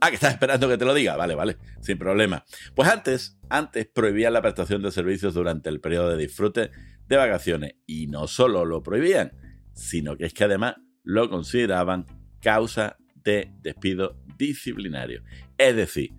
Ah, 0.00 0.10
que 0.10 0.14
estás 0.14 0.32
esperando 0.32 0.68
que 0.68 0.78
te 0.78 0.84
lo 0.84 0.94
diga. 0.94 1.16
Vale, 1.16 1.34
vale, 1.34 1.56
sin 1.80 1.98
problema. 1.98 2.44
Pues 2.74 2.88
antes, 2.88 3.38
antes 3.48 3.86
prohibía 3.86 4.30
la 4.30 4.42
prestación 4.42 4.82
de 4.82 4.92
servicios 4.92 5.34
durante 5.34 5.68
el 5.68 5.80
periodo 5.80 6.10
de 6.10 6.16
disfrute 6.16 6.70
de 7.08 7.16
vacaciones. 7.16 7.72
Y 7.86 8.06
no 8.06 8.26
solo 8.26 8.64
lo 8.64 8.82
prohibían, 8.82 9.32
sino 9.72 10.16
que 10.16 10.26
es 10.26 10.34
que 10.34 10.44
además 10.44 10.76
lo 11.02 11.30
consideraban 11.30 12.06
causa 12.40 12.96
de 13.14 13.52
despido 13.60 14.16
disciplinario. 14.36 15.22
Es 15.56 15.74
decir, 15.76 16.12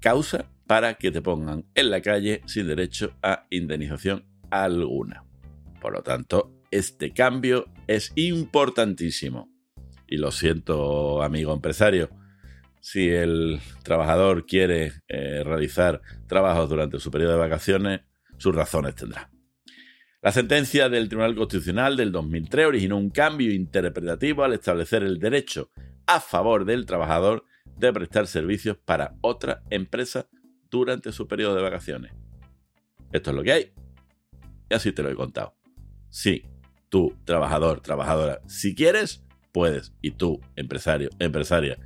causa 0.00 0.50
para 0.66 0.94
que 0.94 1.10
te 1.10 1.22
pongan 1.22 1.66
en 1.74 1.90
la 1.90 2.00
calle 2.00 2.42
sin 2.46 2.66
derecho 2.66 3.14
a 3.22 3.46
indemnización 3.50 4.24
alguna. 4.50 5.24
Por 5.80 5.92
lo 5.92 6.02
tanto, 6.02 6.62
este 6.70 7.12
cambio 7.12 7.66
es 7.86 8.12
importantísimo. 8.14 9.50
Y 10.06 10.18
lo 10.18 10.30
siento, 10.30 11.22
amigo 11.22 11.52
empresario, 11.52 12.10
si 12.80 13.08
el 13.08 13.60
trabajador 13.82 14.46
quiere 14.46 14.92
eh, 15.08 15.42
realizar 15.44 16.02
trabajos 16.26 16.68
durante 16.68 16.98
su 16.98 17.10
periodo 17.10 17.32
de 17.32 17.38
vacaciones, 17.38 18.00
sus 18.38 18.54
razones 18.54 18.94
tendrá. 18.94 19.31
La 20.22 20.30
sentencia 20.30 20.88
del 20.88 21.08
Tribunal 21.08 21.34
Constitucional 21.34 21.96
del 21.96 22.12
2003 22.12 22.66
originó 22.66 22.96
un 22.96 23.10
cambio 23.10 23.52
interpretativo 23.52 24.44
al 24.44 24.52
establecer 24.52 25.02
el 25.02 25.18
derecho 25.18 25.68
a 26.06 26.20
favor 26.20 26.64
del 26.64 26.86
trabajador 26.86 27.44
de 27.76 27.92
prestar 27.92 28.28
servicios 28.28 28.76
para 28.76 29.16
otra 29.20 29.64
empresa 29.68 30.28
durante 30.70 31.10
su 31.10 31.26
periodo 31.26 31.56
de 31.56 31.62
vacaciones. 31.62 32.12
Esto 33.10 33.30
es 33.30 33.36
lo 33.36 33.42
que 33.42 33.52
hay. 33.52 33.72
Y 34.70 34.74
así 34.74 34.92
te 34.92 35.02
lo 35.02 35.10
he 35.10 35.16
contado. 35.16 35.56
Sí, 36.08 36.44
tú, 36.88 37.16
trabajador, 37.24 37.80
trabajadora, 37.80 38.42
si 38.46 38.76
quieres, 38.76 39.24
puedes. 39.50 39.92
Y 40.02 40.12
tú, 40.12 40.40
empresario, 40.54 41.10
empresaria, 41.18 41.78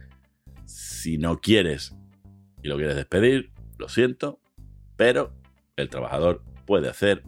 si 0.67 1.17
no 1.17 1.41
quieres 1.41 1.97
y 2.63 2.69
lo 2.69 2.77
quieres 2.77 2.97
despedir, 2.97 3.51
lo 3.79 3.89
siento, 3.89 4.41
pero 4.95 5.33
el 5.77 5.89
trabajador 5.89 6.45
puede 6.67 6.91
hacer 6.91 7.23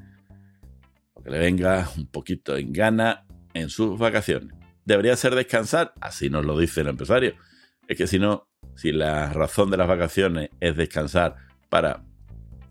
le 1.28 1.38
venga 1.38 1.88
un 1.97 2.06
poquito 2.06 2.56
en 2.56 2.73
gana 2.73 3.26
en 3.54 3.68
sus 3.68 3.99
vacaciones. 3.99 4.54
¿Debería 4.85 5.16
ser 5.16 5.35
descansar? 5.35 5.92
Así 6.00 6.30
nos 6.30 6.44
lo 6.44 6.58
dice 6.58 6.80
el 6.80 6.88
empresario. 6.88 7.35
Es 7.87 7.97
que 7.97 8.06
si 8.06 8.18
no, 8.18 8.49
si 8.75 8.92
la 8.92 9.32
razón 9.32 9.70
de 9.70 9.76
las 9.76 9.88
vacaciones 9.88 10.50
es 10.61 10.76
descansar 10.76 11.37
para 11.68 12.04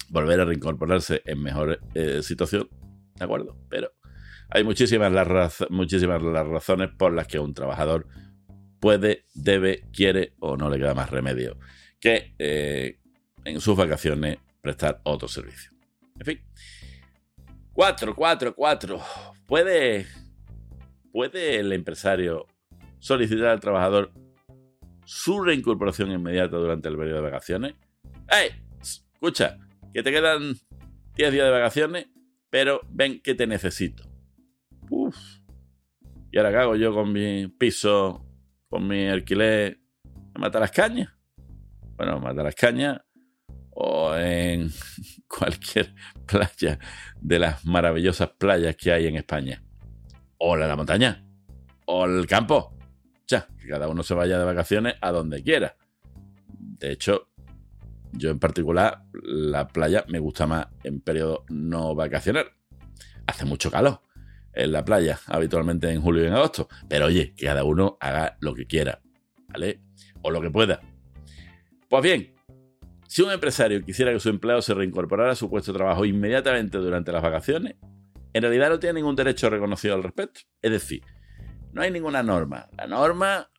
volver 0.09 0.39
a 0.39 0.45
reincorporarse 0.45 1.21
en 1.25 1.41
mejor 1.41 1.79
eh, 1.93 2.21
situación, 2.23 2.69
¿de 3.15 3.23
acuerdo? 3.23 3.57
Pero 3.69 3.91
hay 4.49 4.63
muchísimas 4.63 5.11
las, 5.11 5.65
muchísimas 5.69 6.21
las 6.21 6.47
razones 6.47 6.89
por 6.97 7.13
las 7.13 7.27
que 7.27 7.39
un 7.39 7.53
trabajador 7.53 8.07
puede, 8.79 9.25
debe, 9.33 9.83
quiere 9.91 10.33
o 10.39 10.55
no 10.55 10.69
le 10.69 10.77
queda 10.77 10.93
más 10.93 11.09
remedio 11.09 11.57
que 11.99 12.35
eh, 12.37 12.99
en 13.43 13.59
sus 13.59 13.75
vacaciones 13.75 14.37
prestar 14.61 15.01
otro 15.03 15.27
servicio. 15.27 15.71
En 16.19 16.25
fin. 16.25 16.39
4, 17.77 18.15
4, 18.15 18.55
4. 18.55 18.99
¿Puede, 19.45 20.07
¿Puede 21.11 21.59
el 21.59 21.71
empresario 21.71 22.47
solicitar 22.97 23.49
al 23.49 23.59
trabajador 23.59 24.11
su 25.05 25.43
reincorporación 25.43 26.11
inmediata 26.11 26.57
durante 26.57 26.89
el 26.89 26.97
periodo 26.97 27.17
de 27.17 27.21
vacaciones? 27.21 27.75
¡Ey! 28.29 28.49
Escucha, 28.81 29.59
que 29.93 30.01
te 30.01 30.11
quedan 30.11 30.55
10 31.17 31.31
días 31.31 31.45
de 31.45 31.51
vacaciones, 31.51 32.07
pero 32.49 32.81
ven 32.89 33.21
que 33.21 33.35
te 33.35 33.45
necesito. 33.45 34.09
Uf. 34.89 35.15
¿Y 36.31 36.39
ahora 36.39 36.49
qué 36.49 36.57
hago 36.57 36.75
yo 36.77 36.95
con 36.95 37.13
mi 37.13 37.47
piso 37.47 38.25
con 38.69 38.87
mi 38.87 39.07
alquiler 39.07 39.79
en 40.33 40.41
las 40.41 40.71
Cañas. 40.71 41.13
Bueno, 41.95 42.19
las 42.33 42.55
Cañas 42.55 43.01
o 43.79 44.15
en 44.15 44.71
cualquier 45.27 45.93
playa 46.25 46.79
de 47.21 47.39
las 47.39 47.63
maravillosas 47.63 48.29
playas 48.29 48.75
que 48.75 48.91
hay 48.91 49.05
en 49.05 49.15
España. 49.15 49.63
O 50.39 50.55
en 50.55 50.67
la 50.67 50.75
montaña. 50.75 51.23
O 51.85 52.05
el 52.05 52.25
campo. 52.25 52.75
Ya, 53.27 53.47
que 53.59 53.67
cada 53.67 53.87
uno 53.87 54.01
se 54.01 54.15
vaya 54.15 54.39
de 54.39 54.45
vacaciones 54.45 54.95
a 54.99 55.11
donde 55.11 55.43
quiera. 55.43 55.75
De 56.57 56.91
hecho, 56.91 57.29
yo 58.13 58.31
en 58.31 58.39
particular, 58.39 59.03
la 59.13 59.67
playa 59.67 60.05
me 60.07 60.19
gusta 60.19 60.47
más 60.47 60.67
en 60.83 60.99
periodo 61.01 61.45
no 61.49 61.93
vacacional. 61.93 62.47
Hace 63.27 63.45
mucho 63.45 63.69
calor 63.69 64.01
en 64.53 64.71
la 64.71 64.83
playa, 64.83 65.19
habitualmente 65.27 65.91
en 65.91 66.01
julio 66.01 66.23
y 66.23 66.27
en 66.27 66.33
agosto. 66.33 66.67
Pero 66.89 67.05
oye, 67.05 67.35
que 67.35 67.45
cada 67.45 67.63
uno 67.63 67.97
haga 67.99 68.37
lo 68.39 68.55
que 68.55 68.65
quiera, 68.65 69.01
¿vale? 69.49 69.81
O 70.23 70.31
lo 70.31 70.41
que 70.41 70.49
pueda. 70.49 70.81
Pues 71.89 72.03
bien, 72.03 72.36
si 73.07 73.21
un 73.21 73.31
empresario 73.31 73.83
quisiera 73.83 74.11
que 74.11 74.19
su 74.19 74.29
empleado 74.29 74.61
se 74.61 74.73
reincorporara 74.73 75.31
a 75.31 75.35
su 75.35 75.49
puesto 75.49 75.71
de 75.71 75.77
trabajo 75.77 76.05
inmediatamente 76.05 76.77
durante 76.77 77.11
las 77.11 77.23
vacaciones, 77.23 77.75
en 78.33 78.41
realidad 78.41 78.69
no 78.69 78.79
tiene 78.79 78.99
ningún 78.99 79.15
derecho 79.15 79.49
reconocido 79.49 79.95
al 79.95 80.03
respecto. 80.03 80.41
Es 80.61 80.71
decir, 80.71 81.01
no 81.71 81.81
hay 81.81 81.91
ninguna 81.91 82.21
norma. 82.21 82.67
La 82.77 82.85
norma 82.85 83.49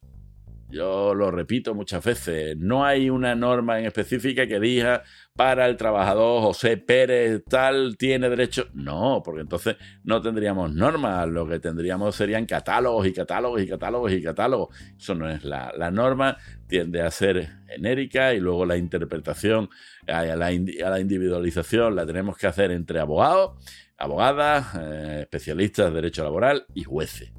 yo 0.70 1.14
lo 1.14 1.30
repito 1.30 1.74
muchas 1.74 2.04
veces, 2.04 2.56
no 2.56 2.84
hay 2.84 3.08
una 3.08 3.34
norma 3.34 3.78
en 3.78 3.86
específica 3.86 4.46
que 4.46 4.60
diga 4.60 5.02
para 5.34 5.66
el 5.66 5.76
trabajador 5.76 6.42
José 6.42 6.76
Pérez 6.76 7.42
tal 7.48 7.96
tiene 7.96 8.28
derecho. 8.28 8.68
No, 8.74 9.22
porque 9.24 9.40
entonces 9.40 9.76
no 10.04 10.20
tendríamos 10.20 10.74
normas, 10.74 11.28
lo 11.28 11.48
que 11.48 11.58
tendríamos 11.58 12.16
serían 12.16 12.44
catálogos 12.44 13.06
y 13.06 13.12
catálogos 13.12 13.62
y 13.62 13.68
catálogos 13.68 14.12
y 14.12 14.22
catálogos. 14.22 14.76
Eso 14.98 15.14
no 15.14 15.30
es 15.30 15.44
la, 15.44 15.72
la 15.76 15.90
norma, 15.90 16.36
tiende 16.66 17.02
a 17.02 17.10
ser 17.10 17.48
genérica 17.68 18.34
y 18.34 18.40
luego 18.40 18.66
la 18.66 18.76
interpretación, 18.76 19.68
a 20.06 20.24
la, 20.24 20.52
individualización 20.52 21.96
la 21.96 22.06
tenemos 22.06 22.36
que 22.36 22.46
hacer 22.46 22.70
entre 22.70 23.00
abogados, 23.00 23.62
abogadas, 23.96 24.74
eh, 24.78 25.18
especialistas 25.22 25.86
de 25.86 25.94
derecho 25.94 26.24
laboral 26.24 26.66
y 26.74 26.84
jueces. 26.84 27.32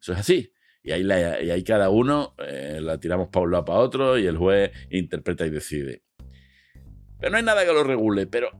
Eso 0.00 0.12
es 0.12 0.18
así. 0.18 0.53
Y 0.86 0.92
ahí, 0.92 1.64
cada 1.64 1.88
uno 1.88 2.34
eh, 2.38 2.78
la 2.82 3.00
tiramos 3.00 3.30
para 3.30 3.46
un 3.46 3.52
lado 3.52 3.64
para 3.64 3.78
otro 3.78 4.18
y 4.18 4.26
el 4.26 4.36
juez 4.36 4.70
interpreta 4.90 5.46
y 5.46 5.50
decide. 5.50 6.02
Pero 7.18 7.30
no 7.30 7.38
hay 7.38 7.42
nada 7.42 7.64
que 7.64 7.72
lo 7.72 7.82
regule. 7.84 8.26
Pero, 8.26 8.50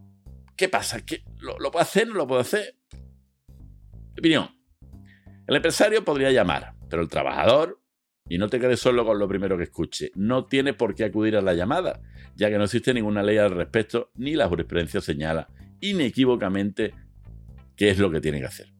¿qué 0.56 0.70
pasa? 0.70 1.04
¿Qué, 1.04 1.22
lo, 1.40 1.58
¿Lo 1.58 1.70
puede 1.70 1.82
hacer? 1.82 2.08
¿No 2.08 2.14
lo 2.14 2.26
puede 2.26 2.40
hacer? 2.40 2.76
Opinión. 4.18 4.48
El 5.46 5.56
empresario 5.56 6.02
podría 6.02 6.30
llamar, 6.30 6.72
pero 6.88 7.02
el 7.02 7.10
trabajador, 7.10 7.82
y 8.26 8.38
no 8.38 8.48
te 8.48 8.58
quedes 8.58 8.80
solo 8.80 9.04
con 9.04 9.18
lo 9.18 9.28
primero 9.28 9.58
que 9.58 9.64
escuche, 9.64 10.10
no 10.14 10.46
tiene 10.46 10.72
por 10.72 10.94
qué 10.94 11.04
acudir 11.04 11.36
a 11.36 11.42
la 11.42 11.52
llamada, 11.52 12.00
ya 12.36 12.48
que 12.48 12.56
no 12.56 12.64
existe 12.64 12.94
ninguna 12.94 13.22
ley 13.22 13.36
al 13.36 13.50
respecto, 13.50 14.10
ni 14.14 14.34
la 14.34 14.48
jurisprudencia 14.48 15.02
señala 15.02 15.48
inequívocamente 15.80 16.94
qué 17.76 17.90
es 17.90 17.98
lo 17.98 18.10
que 18.10 18.22
tiene 18.22 18.40
que 18.40 18.46
hacer. 18.46 18.72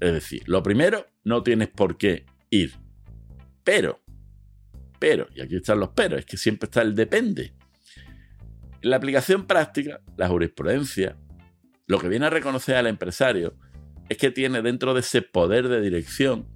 Es 0.00 0.14
decir, 0.14 0.42
lo 0.46 0.62
primero, 0.62 1.06
no 1.22 1.42
tienes 1.42 1.68
por 1.68 1.98
qué 1.98 2.24
ir. 2.52 2.74
Pero, 3.64 4.00
pero, 5.00 5.26
y 5.34 5.40
aquí 5.40 5.56
están 5.56 5.80
los 5.80 5.90
pero, 5.90 6.16
es 6.16 6.24
que 6.24 6.36
siempre 6.36 6.66
está 6.66 6.82
el 6.82 6.94
depende. 6.94 7.54
En 8.80 8.90
la 8.90 8.96
aplicación 8.96 9.46
práctica, 9.46 10.00
la 10.16 10.28
jurisprudencia, 10.28 11.16
lo 11.86 11.98
que 11.98 12.08
viene 12.08 12.26
a 12.26 12.30
reconocer 12.30 12.76
al 12.76 12.86
empresario 12.86 13.56
es 14.08 14.18
que 14.18 14.30
tiene 14.30 14.62
dentro 14.62 14.94
de 14.94 15.00
ese 15.00 15.22
poder 15.22 15.68
de 15.68 15.80
dirección 15.80 16.46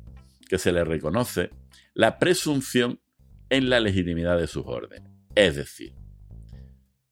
que 0.49 0.59
se 0.59 0.73
le 0.73 0.85
reconoce 0.85 1.51
la 1.95 2.19
presunción 2.19 3.01
en 3.49 3.71
la 3.71 3.81
legitimidad 3.81 4.39
de 4.39 4.47
sus 4.47 4.65
órdenes. 4.67 5.11
Es 5.35 5.57
decir, 5.57 5.95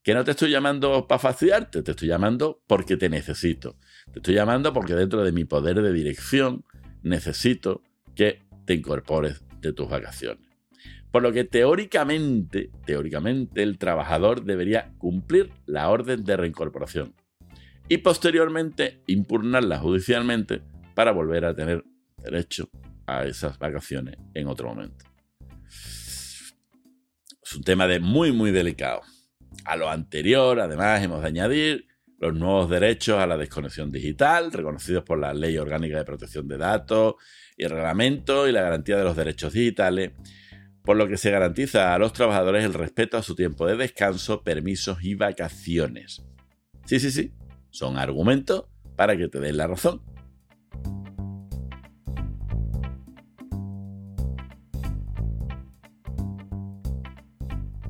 que 0.03 0.14
no 0.14 0.25
te 0.25 0.33
estoy 0.33 0.51
llamando 0.51 1.07
para 1.07 1.18
fastidiarte, 1.18 1.83
te 1.83 1.92
estoy 1.92 2.09
llamando 2.09 2.62
porque 2.66 2.97
te 2.97 3.09
necesito. 3.09 3.79
Te 4.12 4.18
estoy 4.18 4.35
llamando 4.35 4.73
porque 4.73 4.94
dentro 4.94 5.25
de 5.25 5.33
mi 5.33 5.44
poder 5.44 5.81
de 5.81 5.92
dirección 5.92 6.64
necesito 7.03 7.83
que 8.14 8.43
te 8.64 8.74
incorpores 8.74 9.42
de 9.61 9.72
tus 9.72 9.88
vacaciones. 9.88 10.46
Por 11.11 11.22
lo 11.22 11.33
que 11.33 11.44
teóricamente, 11.44 12.70
teóricamente 12.85 13.62
el 13.62 13.79
trabajador 13.79 14.44
debería 14.44 14.92
cumplir 14.98 15.53
la 15.66 15.88
orden 15.88 16.24
de 16.24 16.37
reincorporación 16.37 17.14
y 17.88 17.98
posteriormente 17.98 19.03
impugnarla 19.07 19.79
judicialmente 19.79 20.62
para 20.94 21.12
volver 21.12 21.44
a 21.44 21.55
tener 21.55 21.85
derecho 22.16 22.68
a 23.07 23.24
esas 23.24 23.59
vacaciones 23.59 24.16
en 24.35 24.48
otro 24.48 24.68
momento. 24.68 25.05
Es 27.42 27.53
un 27.55 27.62
tema 27.62 27.87
de 27.87 28.00
muy 28.00 28.33
muy 28.33 28.50
delicado. 28.50 29.03
A 29.64 29.77
lo 29.77 29.88
anterior, 29.88 30.59
además, 30.61 31.03
hemos 31.03 31.22
de 31.22 31.29
añadir 31.29 31.87
los 32.18 32.35
nuevos 32.35 32.70
derechos 32.70 33.18
a 33.18 33.27
la 33.27 33.37
desconexión 33.37 33.90
digital, 33.90 34.53
reconocidos 34.53 35.05
por 35.05 35.18
la 35.18 35.35
Ley 35.35 35.59
Orgánica 35.59 35.98
de 35.98 36.05
Protección 36.05 36.48
de 36.48 36.59
Datos 36.59 37.14
y 37.57 37.66
Reglamento 37.66 38.48
y 38.48 38.53
la 38.53 38.62
garantía 38.62 38.96
de 38.96 39.05
los 39.05 39.16
derechos 39.16 39.53
digitales, 39.53 40.12
por 40.83 40.96
lo 40.96 41.09
que 41.09 41.16
se 41.16 41.31
garantiza 41.31 41.94
a 41.94 41.98
los 41.98 42.12
trabajadores 42.12 42.64
el 42.64 42.74
respeto 42.74 43.16
a 43.16 43.22
su 43.22 43.35
tiempo 43.35 43.66
de 43.66 43.77
descanso, 43.77 44.42
permisos 44.42 45.03
y 45.03 45.14
vacaciones. 45.14 46.24
Sí, 46.85 47.00
sí, 47.00 47.11
sí, 47.11 47.33
son 47.70 47.98
argumentos 47.98 48.66
para 48.96 49.16
que 49.16 49.29
te 49.29 49.40
den 49.40 49.57
la 49.57 49.66
razón. 49.66 50.03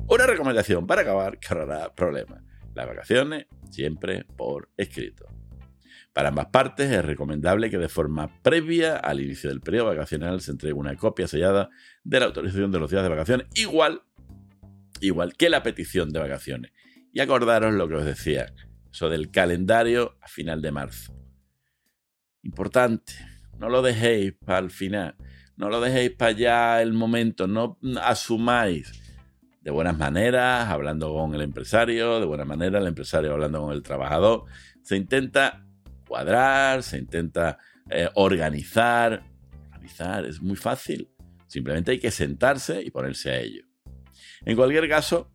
Una 0.07 0.27
recomendación 0.27 0.87
para 0.87 1.01
acabar 1.01 1.39
que 1.39 1.47
ahorrará 1.49 1.93
problemas. 1.93 2.44
Las 2.75 2.87
vacaciones 2.87 3.47
siempre 3.71 4.25
por 4.37 4.69
escrito. 4.77 5.25
Para 6.13 6.29
ambas 6.29 6.47
partes 6.47 6.91
es 6.91 7.03
recomendable 7.03 7.69
que 7.69 7.77
de 7.77 7.89
forma 7.89 8.41
previa 8.41 8.97
al 8.97 9.21
inicio 9.21 9.49
del 9.49 9.61
periodo 9.61 9.87
vacacional 9.87 10.41
se 10.41 10.51
entregue 10.51 10.73
una 10.73 10.95
copia 10.95 11.27
sellada 11.27 11.69
de 12.03 12.19
la 12.19 12.27
autorización 12.27 12.71
de 12.71 12.79
los 12.79 12.91
días 12.91 13.03
de 13.03 13.09
vacaciones, 13.09 13.47
igual, 13.55 14.01
igual 15.01 15.35
que 15.35 15.49
la 15.49 15.63
petición 15.63 16.11
de 16.11 16.19
vacaciones. 16.19 16.71
Y 17.11 17.21
acordaros 17.21 17.73
lo 17.73 17.87
que 17.87 17.95
os 17.95 18.05
decía, 18.05 18.53
eso 18.91 19.09
del 19.09 19.31
calendario 19.31 20.17
a 20.21 20.27
final 20.27 20.61
de 20.61 20.71
marzo. 20.71 21.13
Importante, 22.43 23.13
no 23.57 23.69
lo 23.69 23.81
dejéis 23.81 24.33
para 24.33 24.59
el 24.59 24.71
final, 24.71 25.15
no 25.55 25.69
lo 25.69 25.79
dejéis 25.79 26.11
para 26.11 26.31
allá 26.31 26.81
el 26.81 26.93
momento, 26.93 27.47
no 27.47 27.77
asumáis 28.01 29.04
de 29.65 29.71
buenas 29.71 29.97
maneras, 29.97 30.69
hablando 30.69 31.11
con 31.11 31.33
el 31.33 31.41
empresario, 31.41 32.19
de 32.19 32.27
buena 32.27 32.45
manera 32.45 32.77
el 32.77 32.85
empresario 32.85 33.33
hablando 33.33 33.61
con 33.61 33.73
el 33.73 33.81
trabajador. 33.81 34.43
Se 34.83 34.95
intenta 34.95 35.65
cuadrar, 36.07 36.83
se 36.83 36.99
intenta 36.99 37.57
eh, 37.89 38.07
organizar. 38.13 39.23
Organizar 39.71 40.23
es 40.27 40.39
muy 40.39 40.55
fácil. 40.55 41.09
Simplemente 41.47 41.93
hay 41.93 41.99
que 41.99 42.11
sentarse 42.11 42.79
y 42.83 42.91
ponerse 42.91 43.31
a 43.31 43.39
ello. 43.39 43.65
En 44.45 44.55
cualquier 44.55 44.87
caso, 44.87 45.31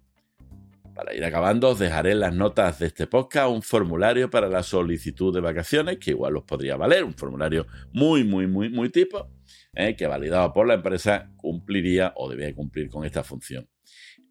para 0.94 1.12
ir 1.12 1.24
acabando, 1.24 1.70
os 1.70 1.80
dejaré 1.80 2.12
en 2.12 2.20
las 2.20 2.32
notas 2.32 2.78
de 2.78 2.86
este 2.86 3.08
podcast 3.08 3.50
un 3.50 3.62
formulario 3.62 4.30
para 4.30 4.48
la 4.48 4.62
solicitud 4.62 5.34
de 5.34 5.40
vacaciones, 5.40 5.98
que 5.98 6.12
igual 6.12 6.36
os 6.36 6.44
podría 6.44 6.76
valer, 6.76 7.02
un 7.02 7.14
formulario 7.14 7.66
muy, 7.92 8.22
muy, 8.22 8.46
muy, 8.46 8.70
muy 8.70 8.90
tipo, 8.90 9.28
eh, 9.74 9.96
que 9.96 10.06
validado 10.06 10.52
por 10.52 10.68
la 10.68 10.74
empresa 10.74 11.32
cumpliría 11.36 12.12
o 12.14 12.30
debía 12.30 12.54
cumplir 12.54 12.88
con 12.90 13.04
esta 13.04 13.24
función. 13.24 13.68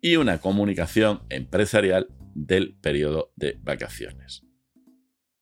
Y 0.02 0.16
una 0.16 0.40
comunicación 0.40 1.22
empresarial 1.30 2.08
del 2.34 2.76
periodo 2.76 3.34
de 3.36 3.58
vacaciones. 3.62 4.44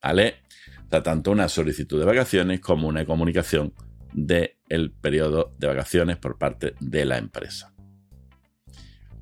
¿Vale? 0.02 0.36
O 0.91 1.02
tanto 1.02 1.32
una 1.32 1.50
solicitud 1.50 2.00
de 2.00 2.06
vacaciones 2.06 2.60
como 2.60 2.88
una 2.88 3.06
comunicación 3.06 3.74
del 4.13 4.91
periodo 5.02 5.54
de 5.58 5.67
vacaciones 5.67 6.17
por 6.17 6.38
parte 6.38 6.76
de 6.80 7.06
la 7.06 7.17
empresa. 7.17 7.74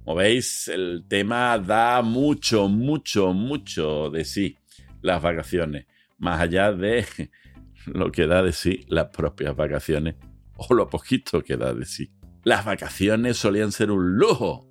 Como 0.04 0.17
veis, 0.17 0.67
el 0.67 1.06
tema 1.08 1.58
da 1.58 2.04
mucho, 2.04 2.67
mucho, 2.67 3.34
mucho 3.34 4.12
de 4.12 4.24
sí 4.24 4.58
las 5.02 5.21
vacaciones, 5.21 5.88
más 6.19 6.39
allá 6.39 6.71
de 6.71 7.06
lo 7.88 8.12
que 8.12 8.28
da 8.28 8.43
de 8.43 8.54
sí 8.54 8.86
las 8.88 9.08
propias 9.08 9.56
vacaciones 9.56 10.15
o 10.58 10.74
lo 10.74 10.88
poquito 10.88 11.41
que 11.41 11.58
da 11.58 11.74
de 11.74 11.86
sí. 11.86 12.12
Las 12.43 12.65
vacaciones 12.65 13.38
solían 13.38 13.71
ser 13.71 13.89
un 13.89 14.15
lujo, 14.17 14.69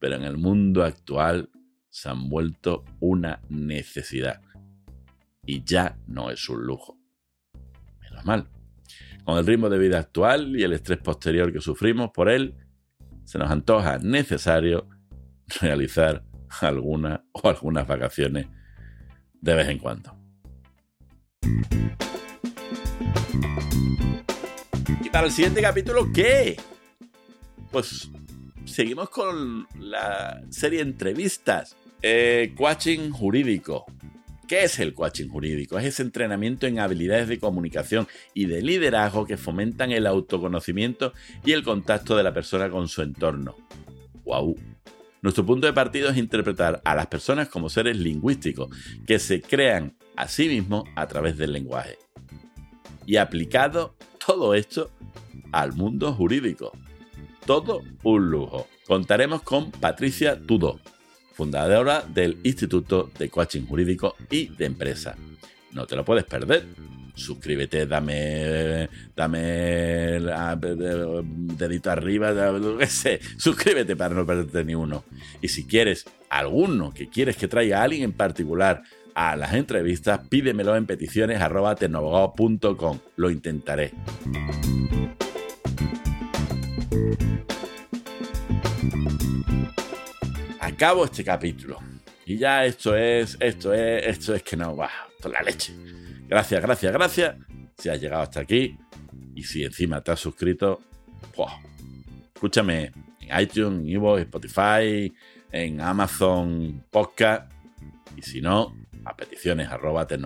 pero 0.00 0.16
en 0.16 0.24
el 0.24 0.38
mundo 0.38 0.82
actual 0.82 1.50
se 1.88 2.08
han 2.08 2.28
vuelto 2.28 2.84
una 2.98 3.40
necesidad. 3.48 4.40
Y 5.44 5.62
ya 5.62 5.96
no 6.06 6.30
es 6.30 6.48
un 6.48 6.64
lujo. 6.64 6.98
Menos 8.00 8.24
mal. 8.24 8.48
Con 9.24 9.38
el 9.38 9.46
ritmo 9.46 9.68
de 9.68 9.78
vida 9.78 9.98
actual 9.98 10.56
y 10.56 10.62
el 10.62 10.72
estrés 10.72 10.98
posterior 10.98 11.52
que 11.52 11.60
sufrimos 11.60 12.10
por 12.10 12.28
él, 12.28 12.56
se 13.24 13.38
nos 13.38 13.50
antoja 13.50 13.98
necesario 13.98 14.88
realizar 15.60 16.24
alguna 16.60 17.24
o 17.32 17.48
algunas 17.48 17.86
vacaciones 17.86 18.48
de 19.40 19.54
vez 19.54 19.68
en 19.68 19.78
cuando. 19.78 20.16
Y 25.02 25.10
para 25.10 25.26
el 25.26 25.32
siguiente 25.32 25.60
capítulo, 25.60 26.10
¿qué? 26.12 26.56
Pues 27.70 28.10
seguimos 28.64 29.10
con 29.10 29.66
la 29.78 30.42
serie 30.50 30.80
entrevistas. 30.80 31.76
Eh, 32.02 32.54
coaching 32.56 33.10
jurídico. 33.10 33.84
¿Qué 34.48 34.64
es 34.64 34.80
el 34.80 34.94
coaching 34.94 35.28
jurídico? 35.28 35.78
Es 35.78 35.84
ese 35.84 36.02
entrenamiento 36.02 36.66
en 36.66 36.80
habilidades 36.80 37.28
de 37.28 37.38
comunicación 37.38 38.08
y 38.34 38.46
de 38.46 38.62
liderazgo 38.62 39.26
que 39.26 39.36
fomentan 39.36 39.92
el 39.92 40.06
autoconocimiento 40.06 41.12
y 41.44 41.52
el 41.52 41.62
contacto 41.62 42.16
de 42.16 42.24
la 42.24 42.34
persona 42.34 42.68
con 42.70 42.88
su 42.88 43.02
entorno. 43.02 43.54
¡Wow! 44.24 44.56
Nuestro 45.22 45.44
punto 45.44 45.66
de 45.66 45.72
partida 45.72 46.10
es 46.10 46.16
interpretar 46.16 46.80
a 46.84 46.94
las 46.94 47.06
personas 47.06 47.48
como 47.48 47.68
seres 47.68 47.96
lingüísticos 47.98 48.74
que 49.06 49.18
se 49.18 49.40
crean 49.40 49.96
a 50.16 50.26
sí 50.26 50.48
mismos 50.48 50.84
a 50.96 51.06
través 51.06 51.36
del 51.36 51.52
lenguaje. 51.52 51.98
Y 53.06 53.16
aplicado 53.16 53.94
todo 54.26 54.54
esto 54.54 54.90
al 55.52 55.74
mundo 55.74 56.12
jurídico. 56.12 56.72
Todo 57.44 57.82
un 58.02 58.30
lujo. 58.30 58.66
Contaremos 58.86 59.42
con 59.42 59.70
Patricia 59.70 60.38
Tudo, 60.40 60.80
fundadora 61.32 62.02
del 62.02 62.38
Instituto 62.42 63.10
de 63.18 63.28
Coaching 63.28 63.66
Jurídico 63.66 64.16
y 64.30 64.48
de 64.48 64.66
Empresa. 64.66 65.16
No 65.72 65.86
te 65.86 65.96
lo 65.96 66.04
puedes 66.04 66.24
perder. 66.24 66.66
Suscríbete, 67.14 67.86
dame, 67.86 68.88
dame 69.14 69.40
dedito 71.56 71.90
arriba, 71.90 72.32
qué 72.78 72.86
sé. 72.86 73.20
Suscríbete 73.36 73.96
para 73.96 74.14
no 74.14 74.24
perderte 74.24 74.64
ni 74.64 74.74
uno. 74.74 75.04
Y 75.42 75.48
si 75.48 75.66
quieres 75.66 76.06
alguno 76.30 76.92
que 76.92 77.08
quieres 77.08 77.36
que 77.36 77.48
traiga 77.48 77.80
a 77.80 77.82
alguien 77.84 78.04
en 78.04 78.12
particular 78.12 78.82
a 79.14 79.36
las 79.36 79.54
entrevistas, 79.54 80.20
pídemelo 80.28 80.76
en 80.76 80.86
peticiones 80.86 81.40
arroba 81.40 81.76
Lo 83.16 83.30
intentaré. 83.30 83.92
Acabo 90.80 91.04
este 91.04 91.22
capítulo. 91.22 91.78
Y 92.24 92.38
ya 92.38 92.64
esto 92.64 92.96
es, 92.96 93.36
esto 93.38 93.74
es, 93.74 94.06
esto 94.06 94.34
es 94.34 94.42
que 94.42 94.56
no, 94.56 94.74
va, 94.74 94.88
toda 95.20 95.34
la 95.34 95.42
leche. 95.42 95.74
Gracias, 96.26 96.62
gracias, 96.62 96.90
gracias. 96.90 97.36
Si 97.76 97.90
has 97.90 98.00
llegado 98.00 98.22
hasta 98.22 98.40
aquí 98.40 98.78
y 99.34 99.42
si 99.42 99.62
encima 99.62 100.00
te 100.00 100.12
has 100.12 100.20
suscrito, 100.20 100.80
escúchame 102.34 102.92
en 103.20 103.40
iTunes, 103.40 103.80
en 103.80 103.94
Evox, 103.94 104.22
Spotify, 104.22 105.12
en 105.52 105.82
Amazon 105.82 106.82
Podcast 106.90 107.52
y 108.16 108.22
si 108.22 108.40
no, 108.40 108.74
a 109.04 109.14
peticiones 109.14 109.68
arroba 109.68 110.06
Te 110.06 110.16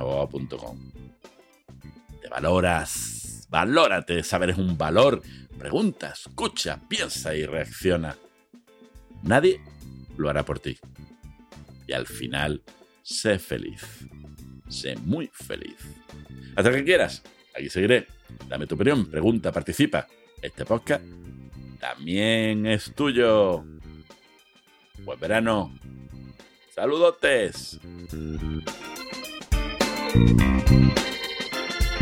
valoras, 2.31 3.24
valórate, 3.55 4.25
saber 4.25 4.51
es 4.51 4.59
un 4.59 4.77
valor. 4.77 5.23
Pregunta, 5.57 6.09
escucha, 6.09 6.81
piensa 6.88 7.37
y 7.37 7.47
reacciona. 7.47 8.17
Nadie 9.23 9.61
lo 10.17 10.29
hará 10.29 10.45
por 10.45 10.59
ti. 10.59 10.77
Y 11.87 11.93
al 11.93 12.09
final, 12.09 12.64
sé 13.05 13.38
feliz. 13.38 14.09
Sé 14.69 14.97
muy 14.97 15.31
feliz. 15.33 15.77
Hasta 16.57 16.73
que 16.73 16.83
quieras, 16.83 17.23
aquí 17.57 17.71
seguiré. 17.71 18.09
Dame 18.49 18.67
tu 18.67 18.75
opinión, 18.75 19.07
pregunta, 19.07 19.53
participa. 19.53 20.09
Este 20.43 20.64
podcast 20.64 21.05
también 21.79 22.67
es 22.67 22.93
tuyo. 22.93 23.64
Buen 25.05 25.21
verano. 25.21 25.79
Saludotes. 26.75 27.79